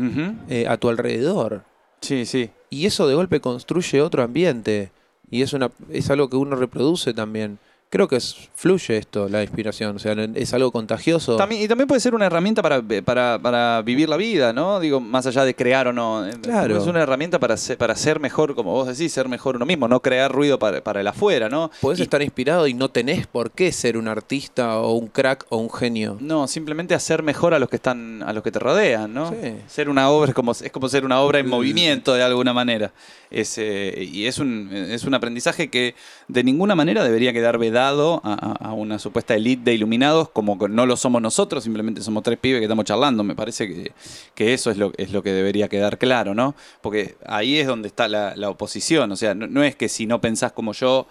eh, 0.49 0.69
a 0.69 0.77
tu 0.77 0.89
alrededor. 0.89 1.65
Sí, 2.01 2.25
sí. 2.25 2.51
Y 2.71 2.87
eso 2.87 3.09
de 3.09 3.17
golpe 3.17 3.41
construye 3.41 4.01
otro 4.01 4.23
ambiente. 4.23 4.93
Y 5.29 5.43
es, 5.43 5.55
una, 5.55 5.73
es 5.91 6.09
algo 6.09 6.31
que 6.31 6.37
uno 6.37 6.55
reproduce 6.55 7.13
también. 7.13 7.59
Creo 7.93 8.07
que 8.07 8.15
es, 8.15 8.37
fluye 8.55 8.99
esto, 8.99 9.29
la 9.29 9.43
inspiración. 9.43 9.97
O 9.97 9.99
sea, 9.99 10.13
es 10.37 10.55
algo 10.55 10.71
contagioso. 10.71 11.35
También, 11.37 11.63
y 11.63 11.67
también 11.67 11.89
puede 11.89 12.01
ser 12.01 12.15
una 12.15 12.27
herramienta 12.27 12.63
para, 12.63 12.81
para, 13.05 13.37
para 13.43 13.83
vivir 13.83 14.09
la 14.09 14.17
vida, 14.17 14.53
¿no? 14.53 14.79
Digo, 14.79 15.01
más 15.01 15.27
allá 15.27 15.45
de 15.45 15.57
crear 15.57 15.89
o 15.89 15.93
no. 15.93 16.25
Eh, 16.25 16.31
Claro. 16.41 16.79
Es 16.79 16.87
una 16.87 17.03
herramienta 17.03 17.41
para 17.41 17.57
ser, 17.57 17.77
para 17.79 17.97
ser 17.97 18.21
mejor, 18.21 18.55
como 18.55 18.71
vos 18.71 18.87
decís, 18.87 19.13
ser 19.13 19.29
mejor 19.29 19.57
uno 19.57 19.67
mismo, 19.67 19.89
no 19.89 19.99
crear 20.01 20.31
ruido 20.31 20.57
para, 20.61 20.81
para 20.85 21.01
el 21.01 21.07
afuera, 21.09 21.49
¿no? 21.49 21.73
Podés 21.81 21.99
Y- 21.99 22.03
estar 22.03 22.23
inspirado 22.23 22.69
y 22.69 22.75
no 22.75 22.91
tenés 22.91 23.27
por 23.27 23.51
qué 23.51 23.73
ser 23.73 23.97
un 23.97 24.07
artista 24.07 24.79
o 24.79 24.93
un 24.93 25.09
crack 25.09 25.47
o 25.49 25.57
un 25.57 25.69
genio. 25.69 26.17
No, 26.21 26.47
simplemente 26.47 26.95
hacer 26.95 27.25
mejor 27.25 27.55
a 27.55 27.59
los 27.59 27.69
que 27.69 27.77
están, 27.77 28.23
a 28.23 28.33
los 28.33 28.45
que 28.45 28.53
te 28.53 28.61
rodean, 28.61 29.13
¿no? 29.13 29.31
Sí. 29.31 29.55
Ser 29.67 29.89
una 29.89 30.09
obra 30.11 30.29
es 30.29 30.35
como, 30.37 30.53
es 30.53 30.71
como 30.71 30.89
ser 30.89 31.05
una 31.05 31.21
obra 31.21 31.41
en 31.41 31.49
movimiento 31.49 32.15
de 32.15 32.23
alguna 32.23 32.53
manera. 32.53 32.93
Es, 33.33 33.59
eh, 33.59 34.09
y 34.13 34.27
es 34.27 34.39
un, 34.39 34.69
es 34.73 35.05
un 35.05 35.15
aprendizaje 35.15 35.71
que 35.71 35.95
de 36.29 36.45
ninguna 36.45 36.75
manera 36.77 37.03
debería 37.03 37.33
quedar 37.33 37.59
vedado 37.59 37.80
a, 37.89 38.21
a- 38.25 38.69
a 38.69 38.73
una 38.73 38.99
supuesta 38.99 39.35
elite 39.35 39.63
de 39.65 39.75
iluminados, 39.75 40.29
como 40.31 40.57
no 40.69 40.87
lo 40.87 40.97
somos 40.97 41.21
nosotros, 41.23 41.65
simplemente 41.65 42.03
somos 42.03 42.23
tres 42.23 42.39
pibes 42.39 42.61
que 42.61 42.65
estamos 42.65 42.85
charlando. 42.85 43.25
Me 43.25 43.35
parece 43.35 43.67
que, 43.69 43.93
que 44.35 44.53
eso 44.55 44.71
es 44.71 44.77
lo, 44.77 44.93
es 44.97 45.13
lo 45.13 45.23
que 45.23 45.33
debería 45.33 45.69
quedar 45.69 45.99
claro, 45.99 46.35
¿no? 46.35 46.55
Porque 46.81 47.17
ahí 47.27 47.59
es 47.59 47.67
donde 47.67 47.89
está 47.89 48.09
la, 48.09 48.35
la 48.37 48.51
oposición. 48.51 49.11
O 49.13 49.17
sea, 49.17 49.35
no, 49.35 49.47
no 49.47 49.63
es 49.65 49.77
que 49.77 49.89
si 49.89 50.07
no 50.07 50.21
pensás 50.21 50.53
como 50.53 50.73
yo, 50.73 51.07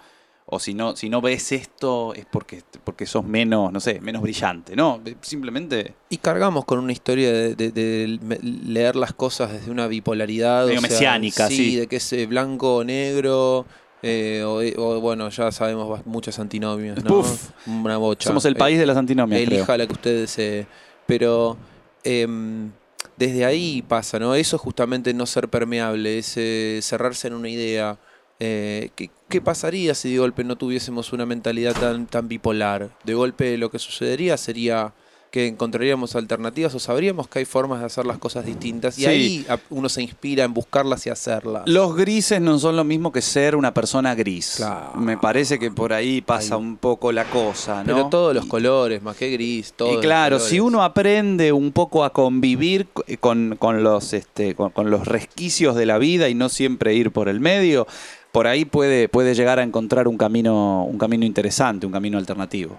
o 0.52 0.58
si 0.58 0.74
no, 0.74 0.96
si 0.96 1.08
no 1.08 1.20
ves 1.20 1.52
esto, 1.52 2.12
es 2.14 2.26
porque, 2.26 2.62
porque 2.82 3.06
sos 3.06 3.24
menos, 3.24 3.72
no 3.72 3.78
sé, 3.78 4.00
menos 4.00 4.20
brillante. 4.20 4.74
No, 4.74 5.00
simplemente. 5.20 5.94
Y 6.08 6.16
cargamos 6.16 6.64
con 6.64 6.80
una 6.80 6.90
historia 6.92 7.30
de, 7.32 7.54
de- 7.54 7.70
de 7.70 8.18
me- 8.20 8.38
leer 8.40 8.96
las 8.96 9.12
cosas 9.12 9.52
desde 9.52 9.70
una 9.70 9.86
bipolaridad. 9.86 10.66
Medio 10.66 10.78
o 10.78 10.82
sea, 10.82 10.90
mesiánica, 10.90 11.46
sí. 11.46 11.76
de 11.76 11.86
que 11.86 11.96
es 11.96 12.12
eh, 12.14 12.26
blanco 12.26 12.76
o 12.78 12.84
negro. 12.84 13.64
Eh, 14.02 14.42
o, 14.44 14.60
o, 14.82 15.00
bueno, 15.00 15.28
ya 15.28 15.52
sabemos 15.52 16.04
muchas 16.06 16.38
antinomias, 16.38 17.02
¿no? 17.04 17.10
Puf. 17.10 17.50
Una 17.66 17.96
bocha. 17.96 18.28
Somos 18.28 18.44
el 18.44 18.54
Eh, 18.54 18.58
país 18.58 18.78
de 18.78 18.86
las 18.86 18.96
antinomias, 18.96 19.40
creo. 19.44 19.58
Elija 19.58 19.76
la 19.76 19.86
que 19.86 19.92
usted 19.92 20.20
desee. 20.20 20.66
Pero 21.06 21.56
em, 22.04 22.70
desde 23.16 23.44
ahí 23.44 23.82
pasa, 23.82 24.18
¿no? 24.18 24.34
Eso 24.34 24.56
es 24.56 24.62
justamente 24.62 25.12
no 25.12 25.26
ser 25.26 25.48
permeable, 25.48 26.18
es 26.18 26.34
eh, 26.36 26.80
cerrarse 26.82 27.28
en 27.28 27.34
una 27.34 27.48
idea. 27.48 27.98
Eh, 28.42 28.88
¿qué, 28.96 29.10
qué 29.28 29.40
pasaría 29.42 29.94
si 29.94 30.12
de 30.12 30.18
golpe 30.18 30.44
no 30.44 30.56
tuviésemos 30.56 31.12
una 31.12 31.26
mentalidad 31.26 31.74
tan, 31.74 32.06
tan 32.06 32.26
bipolar? 32.26 32.88
De 33.04 33.12
golpe 33.12 33.58
lo 33.58 33.70
que 33.70 33.78
sucedería 33.78 34.36
sería 34.38 34.94
que 35.30 35.46
encontraríamos 35.46 36.16
alternativas 36.16 36.74
o 36.74 36.78
sabríamos 36.80 37.28
que 37.28 37.38
hay 37.40 37.44
formas 37.44 37.80
de 37.80 37.86
hacer 37.86 38.04
las 38.06 38.18
cosas 38.18 38.44
distintas 38.44 38.98
y 38.98 39.02
Sí. 39.02 39.06
ahí 39.06 39.46
uno 39.70 39.88
se 39.88 40.02
inspira 40.02 40.44
en 40.44 40.52
buscarlas 40.52 41.06
y 41.06 41.10
hacerlas. 41.10 41.62
Los 41.66 41.94
grises 41.96 42.40
no 42.40 42.58
son 42.58 42.76
lo 42.76 42.84
mismo 42.84 43.12
que 43.12 43.22
ser 43.22 43.54
una 43.56 43.72
persona 43.72 44.14
gris. 44.14 44.54
Claro. 44.56 44.92
Me 44.96 45.16
parece 45.16 45.58
que 45.58 45.70
por 45.70 45.92
ahí 45.92 46.20
pasa 46.20 46.56
Ahí. 46.56 46.60
un 46.60 46.76
poco 46.76 47.12
la 47.12 47.24
cosa, 47.24 47.84
¿no? 47.84 47.94
Pero 47.94 48.06
todos 48.08 48.34
los 48.34 48.46
colores, 48.46 49.02
más 49.02 49.16
que 49.16 49.30
gris, 49.30 49.72
todos 49.76 49.94
Y 49.94 50.00
claro, 50.00 50.38
si 50.40 50.58
uno 50.60 50.82
aprende 50.82 51.52
un 51.52 51.72
poco 51.72 52.04
a 52.04 52.12
convivir 52.12 52.88
co- 52.92 53.04
con, 53.20 53.56
con 53.58 53.82
los, 53.82 54.12
este, 54.12 54.54
con, 54.54 54.70
con 54.70 54.90
los 54.90 55.06
resquicios 55.06 55.76
de 55.76 55.86
la 55.86 55.98
vida 55.98 56.28
y 56.28 56.34
no 56.34 56.48
siempre 56.48 56.94
ir 56.94 57.12
por 57.12 57.28
el 57.28 57.38
medio, 57.40 57.86
por 58.32 58.46
ahí 58.46 58.64
puede, 58.64 59.08
puede 59.08 59.34
llegar 59.34 59.58
a 59.58 59.62
encontrar 59.62 60.06
un 60.08 60.16
camino, 60.16 60.84
un 60.84 60.98
camino 60.98 61.24
interesante, 61.24 61.86
un 61.86 61.92
camino 61.92 62.18
alternativo. 62.18 62.78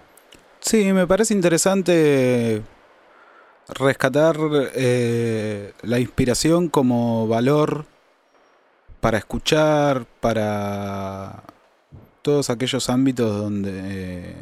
Sí, 0.62 0.92
me 0.92 1.06
parece 1.06 1.34
interesante 1.34 2.62
rescatar 3.68 4.36
eh, 4.74 5.72
la 5.82 5.98
inspiración 5.98 6.68
como 6.68 7.26
valor 7.26 7.84
para 9.00 9.18
escuchar, 9.18 10.06
para 10.20 11.42
todos 12.22 12.48
aquellos 12.48 12.88
ámbitos 12.88 13.36
donde, 13.36 14.36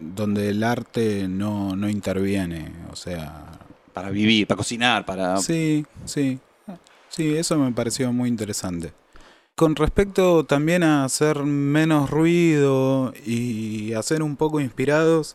donde 0.00 0.50
el 0.50 0.62
arte 0.62 1.26
no, 1.28 1.74
no 1.74 1.88
interviene. 1.90 2.72
O 2.92 2.96
sea, 2.96 3.46
Para 3.92 4.10
vivir, 4.10 4.46
para 4.46 4.56
cocinar, 4.56 5.04
para... 5.04 5.36
Sí, 5.38 5.84
sí. 6.04 6.38
Sí, 7.08 7.34
eso 7.36 7.58
me 7.58 7.72
pareció 7.72 8.12
muy 8.12 8.28
interesante. 8.28 8.92
Con 9.56 9.74
respecto 9.74 10.44
también 10.44 10.84
a 10.84 11.04
hacer 11.04 11.42
menos 11.42 12.10
ruido 12.10 13.12
y 13.24 13.94
a 13.94 14.02
ser 14.02 14.22
un 14.22 14.36
poco 14.36 14.60
inspirados, 14.60 15.34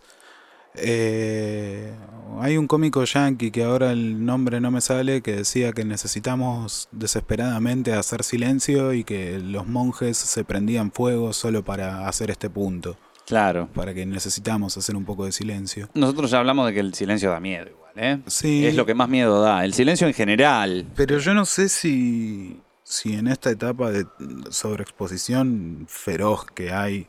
eh, 0.75 1.93
hay 2.39 2.57
un 2.57 2.67
cómico 2.67 3.03
yankee 3.03 3.51
que 3.51 3.63
ahora 3.63 3.91
el 3.91 4.25
nombre 4.25 4.59
no 4.61 4.71
me 4.71 4.81
sale 4.81 5.21
que 5.21 5.35
decía 5.35 5.73
que 5.73 5.83
necesitamos 5.85 6.87
desesperadamente 6.91 7.93
hacer 7.93 8.23
silencio 8.23 8.93
y 8.93 9.03
que 9.03 9.39
los 9.39 9.67
monjes 9.67 10.17
se 10.17 10.43
prendían 10.43 10.91
fuego 10.91 11.33
solo 11.33 11.63
para 11.63 12.07
hacer 12.07 12.31
este 12.31 12.49
punto, 12.49 12.97
Claro. 13.27 13.69
para 13.73 13.93
que 13.93 14.05
necesitamos 14.05 14.77
hacer 14.77 14.95
un 14.95 15.05
poco 15.05 15.25
de 15.25 15.31
silencio. 15.31 15.89
Nosotros 15.93 16.31
ya 16.31 16.39
hablamos 16.39 16.65
de 16.67 16.73
que 16.73 16.79
el 16.79 16.93
silencio 16.93 17.29
da 17.31 17.39
miedo 17.39 17.67
igual, 17.69 17.91
¿eh? 17.95 18.19
Sí. 18.27 18.65
Es 18.65 18.75
lo 18.75 18.85
que 18.85 18.93
más 18.95 19.09
miedo 19.09 19.41
da. 19.41 19.63
El 19.65 19.73
silencio 19.73 20.07
en 20.07 20.13
general. 20.13 20.87
Pero 20.95 21.17
yo 21.19 21.33
no 21.33 21.45
sé 21.45 21.67
si, 21.69 22.61
si 22.83 23.13
en 23.13 23.27
esta 23.27 23.49
etapa 23.51 23.91
de 23.91 24.05
sobreexposición 24.49 25.85
feroz 25.87 26.45
que 26.45 26.71
hay, 26.71 27.07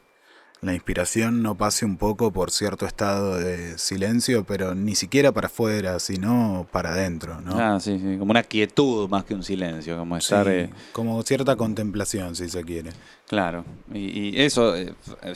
la 0.63 0.75
inspiración 0.75 1.43
no 1.43 1.57
pase 1.57 1.85
un 1.85 1.97
poco 1.97 2.31
por 2.33 2.53
cierto 2.53 2.87
estado 2.87 3.37
de 3.37 3.77
silencio, 3.79 4.45
pero 4.45 4.77
ni 4.77 4.95
siquiera 4.95 5.33
para 5.33 5.49
afuera, 5.49 5.99
sino 5.99 6.69
para 6.71 6.93
adentro, 6.93 7.41
¿no? 7.41 7.59
Ah, 7.59 7.81
sí, 7.81 7.99
sí. 7.99 8.17
Como 8.17 8.31
una 8.31 8.45
quietud 8.45 9.09
más 9.09 9.25
que 9.25 9.35
un 9.35 9.43
silencio. 9.43 9.99
Como 9.99 10.15
Sí, 10.21 10.27
estar... 10.27 10.47
eh, 10.49 10.71
como 10.93 11.21
cierta 11.25 11.57
contemplación, 11.57 12.37
si 12.37 12.49
se 12.49 12.63
quiere. 12.63 12.93
Claro, 13.27 13.65
y, 13.93 14.29
y 14.37 14.41
eso 14.41 14.77
eh, 14.77 14.95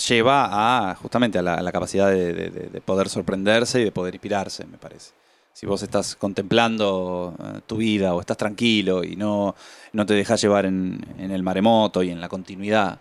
lleva 0.08 0.90
a 0.90 0.94
justamente 0.94 1.40
a 1.40 1.42
la, 1.42 1.54
a 1.54 1.62
la 1.62 1.72
capacidad 1.72 2.08
de, 2.08 2.32
de- 2.32 2.50
de- 2.50 2.68
de 2.68 2.80
poder 2.80 3.08
sorprenderse 3.08 3.80
y 3.80 3.84
de 3.84 3.90
poder 3.92 4.14
inspirarse, 4.14 4.64
me 4.64 4.78
parece. 4.78 5.10
Si 5.52 5.66
vos 5.66 5.82
estás 5.82 6.14
contemplando 6.14 7.34
eh, 7.42 7.60
tu 7.66 7.78
vida 7.78 8.14
o 8.14 8.20
estás 8.20 8.36
tranquilo 8.36 9.02
y 9.02 9.16
no, 9.16 9.56
no 9.92 10.06
te 10.06 10.14
dejas 10.14 10.40
llevar 10.40 10.66
en, 10.66 11.04
en 11.18 11.32
el 11.32 11.42
maremoto 11.42 12.04
y 12.04 12.10
en 12.10 12.20
la 12.20 12.28
continuidad, 12.28 13.00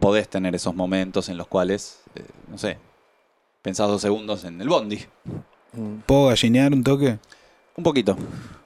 podés 0.00 0.28
tener 0.28 0.54
esos 0.54 0.74
momentos 0.74 1.28
en 1.28 1.36
los 1.36 1.46
cuales, 1.46 2.00
eh, 2.14 2.24
no 2.48 2.58
sé, 2.58 2.78
pensás 3.62 3.88
dos 3.88 4.02
segundos 4.02 4.44
en 4.44 4.60
el 4.60 4.68
bondi. 4.68 5.00
¿Puedo 6.06 6.26
gallinear 6.26 6.72
un 6.72 6.84
toque? 6.84 7.18
Un 7.76 7.84
poquito. 7.84 8.16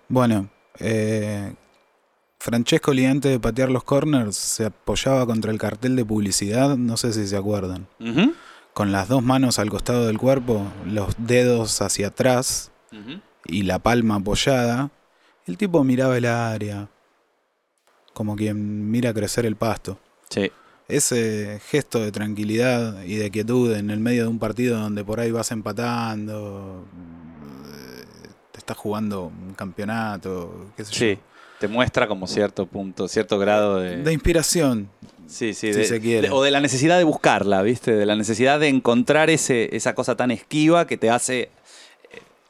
Bueno, 0.09 0.49
eh, 0.79 1.55
Francesco 2.39 2.93
antes 2.93 3.33
de 3.33 3.39
patear 3.39 3.71
los 3.71 3.85
corners 3.85 4.35
se 4.35 4.67
apoyaba 4.67 5.27
contra 5.27 5.51
el 5.51 5.59
cartel 5.59 5.95
de 5.95 6.05
publicidad, 6.05 6.77
no 6.77 6.97
sé 6.97 7.13
si 7.13 7.27
se 7.27 7.37
acuerdan. 7.37 7.87
Con 8.73 8.93
las 8.93 9.09
dos 9.09 9.23
manos 9.23 9.59
al 9.59 9.69
costado 9.69 10.07
del 10.07 10.17
cuerpo, 10.17 10.65
los 10.87 11.15
dedos 11.19 11.83
hacia 11.83 12.09
atrás 12.09 12.71
y 13.45 13.63
la 13.63 13.79
palma 13.79 14.17
apoyada, 14.17 14.91
el 15.47 15.59
tipo 15.59 15.85
miraba 15.85 16.17
el 16.17 16.25
área, 16.25 16.89
como 18.15 18.37
quien 18.37 18.91
mira 18.91 19.13
crecer 19.13 19.45
el 19.45 19.57
pasto. 19.57 19.99
Sí, 20.31 20.51
Ese 20.91 21.61
gesto 21.71 22.01
de 22.01 22.13
tranquilidad 22.13 23.03
y 23.05 23.17
de 23.17 23.31
quietud 23.31 23.75
en 23.75 23.91
el 23.91 24.01
medio 24.01 24.23
de 24.23 24.29
un 24.29 24.39
partido 24.39 24.79
donde 24.79 25.05
por 25.05 25.21
ahí 25.21 25.31
vas 25.31 25.51
empatando, 25.51 26.85
eh, 27.73 28.05
te 28.53 28.59
estás 28.59 28.77
jugando 28.77 29.25
un 29.27 29.55
campeonato, 29.55 30.67
qué 30.77 30.85
sé 30.85 30.93
sí. 30.95 31.11
yo. 31.17 31.21
Te 31.61 31.69
muestra 31.69 32.09
como 32.09 32.27
cierto 32.27 32.65
punto, 32.67 33.07
cierto 33.07 33.39
grado 33.39 33.77
De 33.81 34.13
inspiración, 34.15 34.89
Sí, 35.27 35.53
sí, 35.53 35.73
si 35.73 35.79
de- 35.81 35.85
se 35.85 36.01
quiere. 36.01 36.29
de- 36.29 36.35
o 36.35 36.43
de 36.43 36.51
la 36.51 36.61
necesidad 36.61 36.97
de 36.99 37.05
buscarla, 37.05 37.61
¿viste? 37.63 37.93
De 37.95 38.07
la 38.07 38.17
necesidad 38.17 38.59
de 38.59 38.69
encontrar 38.69 39.29
ese, 39.31 39.75
esa 39.77 39.95
cosa 39.95 40.17
tan 40.17 40.31
esquiva 40.31 40.87
que 40.87 40.97
te 40.97 41.11
hace 41.11 41.51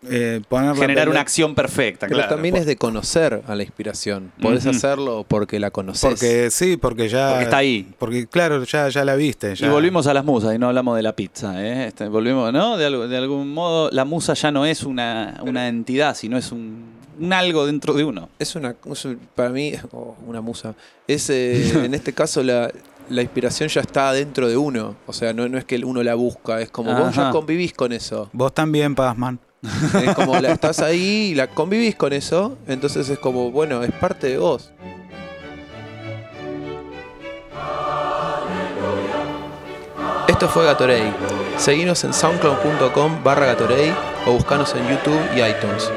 eh, 0.08 0.40
generar 0.76 1.04
en 1.04 1.10
una 1.10 1.20
acción 1.20 1.54
perfecta. 1.54 2.06
Pero 2.06 2.18
claro. 2.18 2.34
también 2.34 2.56
es 2.56 2.66
de 2.66 2.76
conocer 2.76 3.42
a 3.46 3.54
la 3.54 3.62
inspiración. 3.62 4.32
Podés 4.40 4.66
hacerlo 4.66 5.24
porque 5.28 5.60
la 5.60 5.70
conoces. 5.70 6.02
Porque 6.02 6.50
sí, 6.50 6.76
porque 6.76 7.08
ya. 7.08 7.28
Porque 7.30 7.44
está 7.44 7.56
ahí. 7.58 7.86
Porque 7.98 8.26
claro, 8.26 8.62
ya, 8.64 8.88
ya 8.88 9.04
la 9.04 9.14
viste. 9.16 9.54
Y 9.58 9.68
volvimos 9.68 10.06
a 10.06 10.14
las 10.14 10.24
musas 10.24 10.54
y 10.54 10.58
no 10.58 10.68
hablamos 10.68 10.96
de 10.96 11.02
la 11.02 11.14
pizza. 11.14 11.62
¿eh? 11.64 11.86
Este, 11.88 12.08
volvimos, 12.08 12.52
¿no? 12.52 12.76
De, 12.76 12.86
algo- 12.86 13.08
de 13.08 13.16
algún 13.16 13.52
modo, 13.52 13.90
la 13.92 14.04
musa 14.04 14.34
ya 14.34 14.50
no 14.50 14.64
es 14.64 14.82
una, 14.84 15.40
una 15.42 15.68
entidad, 15.68 16.14
sino 16.16 16.36
es 16.38 16.50
un, 16.52 16.84
un 17.18 17.32
algo 17.32 17.66
dentro 17.66 17.92
de 17.94 18.04
uno. 18.04 18.28
Es 18.38 18.56
una, 18.56 18.74
es 18.90 19.04
un- 19.04 19.20
para 19.34 19.50
mí, 19.50 19.74
oh, 19.92 20.16
una 20.26 20.40
musa. 20.40 20.74
Es, 21.06 21.28
eh, 21.30 21.72
en 21.84 21.92
este 21.94 22.12
caso, 22.14 22.42
la, 22.42 22.70
la 23.10 23.22
inspiración 23.22 23.68
ya 23.68 23.80
está 23.82 24.12
dentro 24.12 24.48
de 24.48 24.56
uno. 24.56 24.96
O 25.06 25.12
sea, 25.12 25.32
no, 25.34 25.48
no 25.48 25.58
es 25.58 25.64
que 25.66 25.76
uno 25.84 26.02
la 26.02 26.14
busca, 26.14 26.60
es 26.60 26.70
como 26.70 26.94
vos 26.94 27.14
ya 27.14 27.30
convivís 27.30 27.74
con 27.74 27.92
eso. 27.92 28.30
Vos 28.32 28.54
también, 28.54 28.94
Pazman. 28.94 29.38
Es 29.62 30.14
como 30.14 30.38
la, 30.40 30.52
estás 30.52 30.80
ahí 30.80 31.30
y 31.32 31.34
la 31.34 31.48
convivís 31.48 31.94
con 31.94 32.12
eso, 32.12 32.56
entonces 32.66 33.08
es 33.08 33.18
como, 33.18 33.50
bueno, 33.50 33.82
es 33.82 33.92
parte 33.92 34.28
de 34.28 34.38
vos. 34.38 34.70
Esto 40.26 40.48
fue 40.48 40.64
Gatorade. 40.64 41.12
Seguinos 41.58 42.02
en 42.04 42.14
soundcloud.com 42.14 43.22
barra 43.22 43.46
Gatorade 43.46 43.94
o 44.26 44.32
buscanos 44.32 44.74
en 44.74 44.88
YouTube 44.88 45.20
y 45.36 45.42
iTunes. 45.42 45.90